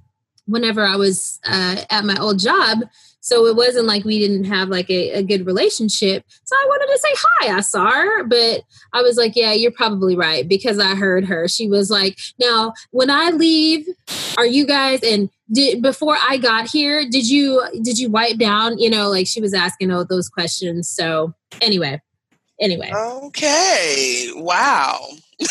whenever 0.46 0.86
I 0.86 0.98
was 0.98 1.40
uh, 1.48 1.78
at 1.90 2.06
my 2.06 2.18
old 2.20 2.40
job. 2.40 2.80
So 3.22 3.46
it 3.46 3.56
wasn't 3.56 3.86
like 3.86 4.04
we 4.04 4.20
didn't 4.20 4.46
have 4.46 4.70
like 4.70 4.90
a, 4.90 5.12
a, 5.12 5.24
good 5.24 5.46
relationship. 5.46 6.26
So 6.44 6.56
I 6.56 6.66
wanted 6.68 6.92
to 6.92 7.00
say 7.00 7.10
hi. 7.14 7.58
I 7.58 7.62
saw 7.62 7.92
her, 7.92 8.24
but 8.24 8.64
I 8.94 9.04
was 9.04 9.16
like, 9.16 9.36
yeah, 9.36 9.54
you're 9.54 9.72
probably 9.72 10.16
right 10.16 10.48
because 10.48 10.80
I 10.80 10.96
heard 10.96 11.26
her. 11.26 11.48
She 11.48 11.70
was 11.70 11.92
like, 11.92 12.18
now 12.40 12.74
when 12.90 13.12
I 13.12 13.30
leave, 13.30 13.88
are 14.38 14.46
you 14.46 14.66
guys 14.66 15.04
and 15.04 15.30
did 15.54 15.84
before 15.84 16.18
I 16.20 16.38
got 16.38 16.68
here, 16.68 17.08
did 17.08 17.30
you 17.30 17.64
did 17.84 18.00
you 18.00 18.10
wipe 18.10 18.38
down? 18.38 18.80
You 18.80 18.90
know, 18.90 19.10
like 19.10 19.28
she 19.28 19.40
was 19.40 19.54
asking 19.54 19.92
all 19.92 20.04
those 20.04 20.28
questions. 20.28 20.90
So 20.90 21.36
anyway, 21.62 22.02
anyway. 22.60 22.92
Okay. 22.94 24.30
Wow. 24.34 25.00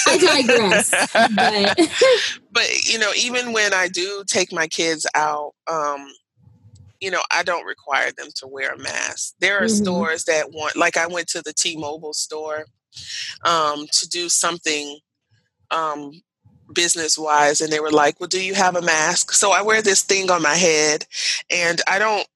I 0.07 0.19
digress. 0.19 0.91
but. 1.37 1.91
but 2.53 2.85
you 2.85 2.99
know, 2.99 3.13
even 3.17 3.53
when 3.53 3.73
I 3.75 3.89
do 3.89 4.25
take 4.27 4.53
my 4.53 4.67
kids 4.67 5.07
out, 5.15 5.55
um, 5.71 6.13
you 7.01 7.11
know, 7.11 7.23
I 7.31 7.43
don't 7.43 7.65
require 7.65 8.11
them 8.13 8.29
to 8.37 8.47
wear 8.47 8.73
a 8.73 8.79
mask. 8.79 9.35
There 9.41 9.59
are 9.59 9.67
mm-hmm. 9.67 9.85
stores 9.85 10.25
that 10.25 10.53
want, 10.53 10.77
like, 10.77 10.97
I 10.97 11.07
went 11.07 11.29
to 11.29 11.43
the 11.43 11.53
T-Mobile 11.53 12.13
store 12.13 12.67
um, 13.45 13.87
to 13.93 14.09
do 14.09 14.29
something 14.29 14.99
um, 15.71 16.23
business 16.75 17.19
wise, 17.19 17.61
and 17.61 17.73
they 17.73 17.81
were 17.81 17.91
like, 17.91 18.21
"Well, 18.21 18.29
do 18.29 18.45
you 18.45 18.55
have 18.55 18.77
a 18.77 18.83
mask?" 18.83 19.33
So 19.33 19.53
I 19.53 19.63
wear 19.63 19.83
this 19.83 20.03
thing 20.03 20.31
on 20.31 20.43
my 20.43 20.55
head, 20.55 21.05
and 21.49 21.81
I 21.87 21.99
don't 21.99 22.27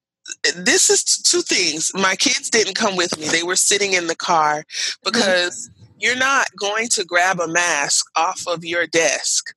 this 0.55 0.89
is 0.89 1.03
two 1.03 1.41
things. 1.41 1.91
My 1.93 2.15
kids 2.15 2.49
didn't 2.49 2.75
come 2.75 2.95
with 2.95 3.17
me. 3.17 3.27
They 3.27 3.43
were 3.43 3.55
sitting 3.55 3.93
in 3.93 4.07
the 4.07 4.15
car 4.15 4.59
mm-hmm. 4.59 4.99
because 5.03 5.69
you're 5.99 6.15
not 6.15 6.47
going 6.57 6.87
to 6.89 7.05
grab 7.05 7.39
a 7.39 7.47
mask 7.47 8.05
off 8.15 8.43
of 8.47 8.65
your 8.65 8.87
desk 8.87 9.53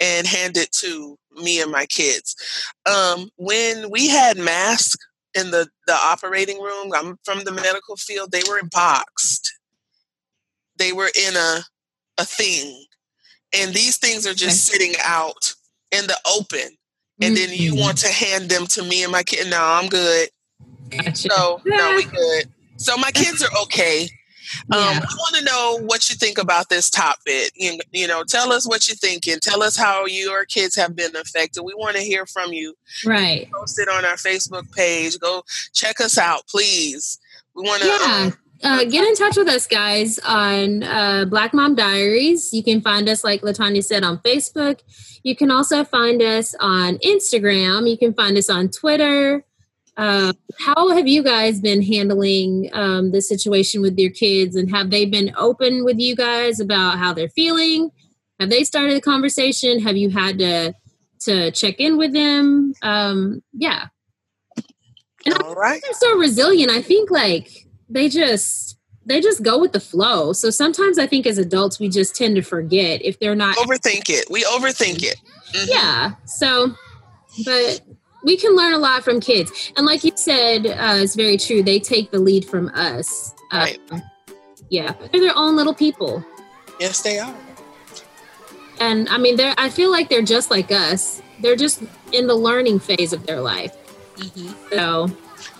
and 0.00 0.26
hand 0.26 0.56
it 0.56 0.72
to 0.72 1.18
me 1.40 1.60
and 1.60 1.70
my 1.70 1.86
kids. 1.86 2.34
Um, 2.86 3.30
when 3.36 3.90
we 3.90 4.08
had 4.08 4.38
masks 4.38 4.96
in 5.34 5.50
the, 5.50 5.68
the 5.86 5.94
operating 5.94 6.60
room, 6.60 6.92
I'm 6.94 7.18
from 7.24 7.40
the 7.44 7.52
medical 7.52 7.96
field, 7.96 8.32
they 8.32 8.42
were 8.48 8.60
boxed. 8.70 9.52
They 10.76 10.92
were 10.92 11.10
in 11.14 11.36
a, 11.36 11.60
a 12.18 12.24
thing. 12.24 12.84
And 13.52 13.74
these 13.74 13.96
things 13.96 14.26
are 14.26 14.34
just 14.34 14.70
okay. 14.70 14.78
sitting 14.78 15.00
out 15.04 15.54
in 15.90 16.06
the 16.06 16.18
open. 16.36 16.76
And 17.20 17.34
mm-hmm. 17.34 17.50
then 17.50 17.58
you 17.58 17.72
mm-hmm. 17.72 17.80
want 17.80 17.98
to 17.98 18.08
hand 18.08 18.48
them 18.48 18.66
to 18.68 18.82
me 18.82 19.02
and 19.02 19.12
my 19.12 19.22
kid. 19.22 19.50
No, 19.50 19.58
I'm 19.60 19.88
good. 19.88 20.28
Gotcha. 20.90 21.16
So, 21.16 21.60
no, 21.64 21.94
we 21.96 22.04
good. 22.16 22.48
So 22.76 22.96
my 22.96 23.10
kids 23.10 23.42
are 23.42 23.62
okay. 23.64 24.08
Um, 24.72 24.80
yeah. 24.80 25.00
We 25.00 25.14
want 25.16 25.36
to 25.36 25.44
know 25.44 25.78
what 25.86 26.08
you 26.08 26.16
think 26.16 26.38
about 26.38 26.68
this 26.68 26.90
topic. 26.90 27.52
You, 27.54 27.78
you 27.92 28.06
know, 28.06 28.24
tell 28.24 28.52
us 28.52 28.66
what 28.66 28.88
you're 28.88 28.96
thinking. 28.96 29.38
Tell 29.40 29.62
us 29.62 29.76
how 29.76 30.06
your 30.06 30.44
kids 30.44 30.76
have 30.76 30.96
been 30.96 31.14
affected. 31.16 31.62
We 31.62 31.74
want 31.74 31.96
to 31.96 32.02
hear 32.02 32.26
from 32.26 32.52
you. 32.52 32.74
Right. 33.04 33.50
Post 33.50 33.78
it 33.78 33.88
on 33.88 34.04
our 34.04 34.16
Facebook 34.16 34.70
page. 34.72 35.18
Go 35.18 35.42
check 35.72 36.00
us 36.00 36.18
out, 36.18 36.46
please. 36.48 37.18
We 37.54 37.62
want 37.62 37.82
to. 37.82 37.88
Yeah. 37.88 38.24
Um, 38.24 38.38
uh, 38.64 38.84
get 38.84 39.06
in 39.06 39.14
touch 39.14 39.36
with 39.36 39.48
us, 39.48 39.66
guys, 39.66 40.18
on 40.20 40.82
uh, 40.82 41.24
Black 41.26 41.54
Mom 41.54 41.76
Diaries. 41.76 42.52
You 42.52 42.64
can 42.64 42.80
find 42.80 43.08
us, 43.08 43.22
like 43.22 43.42
Latanya 43.42 43.84
said, 43.84 44.02
on 44.02 44.18
Facebook. 44.18 44.80
You 45.22 45.36
can 45.36 45.50
also 45.50 45.84
find 45.84 46.20
us 46.22 46.54
on 46.58 46.98
Instagram. 46.98 47.88
You 47.88 47.96
can 47.96 48.14
find 48.14 48.36
us 48.36 48.50
on 48.50 48.68
Twitter. 48.68 49.44
Uh, 49.98 50.32
how 50.60 50.90
have 50.90 51.08
you 51.08 51.24
guys 51.24 51.60
been 51.60 51.82
handling 51.82 52.70
um, 52.72 53.10
the 53.10 53.20
situation 53.20 53.82
with 53.82 53.98
your 53.98 54.10
kids, 54.10 54.54
and 54.54 54.70
have 54.70 54.90
they 54.90 55.04
been 55.04 55.34
open 55.36 55.84
with 55.84 55.98
you 55.98 56.14
guys 56.14 56.60
about 56.60 56.98
how 56.98 57.12
they're 57.12 57.28
feeling? 57.28 57.90
Have 58.38 58.48
they 58.48 58.62
started 58.62 58.96
a 58.96 59.00
conversation? 59.00 59.80
Have 59.80 59.96
you 59.96 60.10
had 60.10 60.38
to 60.38 60.72
to 61.22 61.50
check 61.50 61.80
in 61.80 61.98
with 61.98 62.12
them? 62.12 62.72
Um, 62.80 63.42
yeah. 63.52 63.88
And 65.26 65.34
All 65.42 65.56
right. 65.56 65.82
They're 65.82 65.92
so 65.94 66.16
resilient. 66.16 66.70
I 66.70 66.80
think 66.80 67.10
like 67.10 67.66
they 67.88 68.08
just 68.08 68.78
they 69.04 69.20
just 69.20 69.42
go 69.42 69.58
with 69.58 69.72
the 69.72 69.80
flow. 69.80 70.32
So 70.32 70.50
sometimes 70.50 70.98
I 70.98 71.08
think 71.08 71.26
as 71.26 71.38
adults 71.38 71.80
we 71.80 71.88
just 71.88 72.14
tend 72.14 72.36
to 72.36 72.42
forget 72.42 73.02
if 73.02 73.18
they're 73.18 73.34
not 73.34 73.56
overthink 73.56 74.08
it. 74.08 74.30
We 74.30 74.44
overthink 74.44 75.02
it. 75.02 75.16
Mm-hmm. 75.52 75.70
Yeah. 75.70 76.12
So, 76.26 76.74
but 77.44 77.80
we 78.28 78.36
can 78.36 78.54
learn 78.54 78.74
a 78.74 78.78
lot 78.78 79.02
from 79.02 79.20
kids. 79.20 79.72
And 79.74 79.86
like 79.86 80.04
you 80.04 80.12
said, 80.14 80.66
uh, 80.66 81.02
it's 81.02 81.14
very 81.14 81.38
true. 81.38 81.62
They 81.62 81.78
take 81.78 82.10
the 82.10 82.18
lead 82.18 82.44
from 82.44 82.68
us. 82.74 83.34
Uh, 83.50 83.68
right. 83.90 84.02
Yeah, 84.68 84.92
they're 85.10 85.22
their 85.22 85.34
own 85.34 85.56
little 85.56 85.72
people. 85.72 86.22
Yes, 86.78 87.00
they 87.00 87.18
are. 87.18 87.34
And 88.80 89.08
I 89.08 89.16
mean, 89.16 89.36
they're. 89.36 89.54
I 89.56 89.70
feel 89.70 89.90
like 89.90 90.10
they're 90.10 90.20
just 90.20 90.50
like 90.50 90.70
us. 90.70 91.22
They're 91.40 91.56
just 91.56 91.82
in 92.12 92.26
the 92.26 92.34
learning 92.34 92.80
phase 92.80 93.14
of 93.14 93.24
their 93.24 93.40
life. 93.40 93.74
Mm-hmm. 94.16 94.76
So 94.76 95.06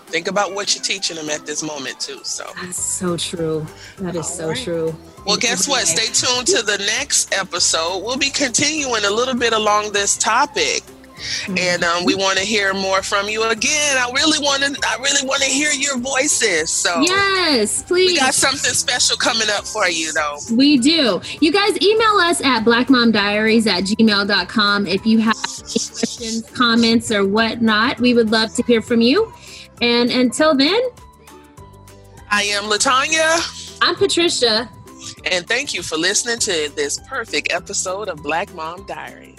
think 0.09 0.29
about 0.29 0.55
what 0.55 0.75
you're 0.75 0.85
teaching 0.85 1.17
them 1.17 1.31
at 1.31 1.47
this 1.47 1.63
moment 1.63 1.99
too. 2.01 2.21
So 2.23 2.45
that's 2.61 2.79
so 2.79 3.17
true. 3.17 3.67
That 3.97 4.15
is 4.15 4.17
All 4.17 4.23
so 4.25 4.49
right. 4.49 4.59
true. 4.59 4.97
Well, 5.25 5.39
guess 5.39 5.67
what? 5.67 5.87
Stay 5.87 6.13
tuned 6.13 6.47
to 6.49 6.63
the 6.63 6.77
next 6.99 7.33
episode. 7.33 8.05
We'll 8.05 8.19
be 8.19 8.31
continuing 8.31 9.07
a 9.07 9.11
little 9.11 9.35
bit 9.35 9.55
along 9.55 9.93
this 9.93 10.19
topic 10.19 10.83
and 11.57 11.85
um, 11.85 12.05
we 12.05 12.15
want 12.15 12.39
to 12.39 12.45
hear 12.45 12.75
more 12.75 13.03
from 13.03 13.29
you 13.29 13.45
again. 13.45 13.97
I 13.97 14.11
really 14.13 14.39
want 14.39 14.63
to. 14.63 14.77
I 14.87 14.97
really 14.97 15.27
want 15.27 15.43
to 15.43 15.49
hear 15.49 15.71
your 15.71 15.99
voices. 15.99 16.71
So 16.71 17.01
yes, 17.01 17.83
please. 17.83 18.13
We 18.13 18.19
got 18.19 18.35
something 18.35 18.73
special 18.73 19.17
coming 19.17 19.49
up 19.51 19.67
for 19.67 19.89
you, 19.89 20.13
though. 20.13 20.39
We 20.53 20.79
do. 20.79 21.21
You 21.41 21.53
guys 21.53 21.81
email 21.83 22.17
us 22.19 22.41
at 22.43 22.65
blackmomdiaries 22.65 23.67
at 23.67 23.85
gmail.com 23.85 24.87
if 24.87 25.07
you 25.07 25.19
have 25.19 25.37
questions, 25.37 26.43
comments, 26.53 27.11
or 27.11 27.27
whatnot. 27.27 28.01
We 28.01 28.15
would 28.15 28.31
love 28.31 28.55
to 28.55 28.63
hear 28.63 28.83
from 28.83 29.01
you. 29.01 29.33
And 29.81 30.11
until 30.11 30.55
then, 30.55 30.81
I 32.31 32.43
am 32.43 32.65
Latanya. 32.65 33.79
I'm 33.81 33.95
Patricia. 33.95 34.69
And 35.25 35.47
thank 35.47 35.73
you 35.73 35.83
for 35.83 35.97
listening 35.97 36.39
to 36.41 36.71
this 36.75 36.99
perfect 37.09 37.53
episode 37.53 38.09
of 38.09 38.23
Black 38.23 38.53
Mom 38.55 38.85
Diary. 38.87 39.37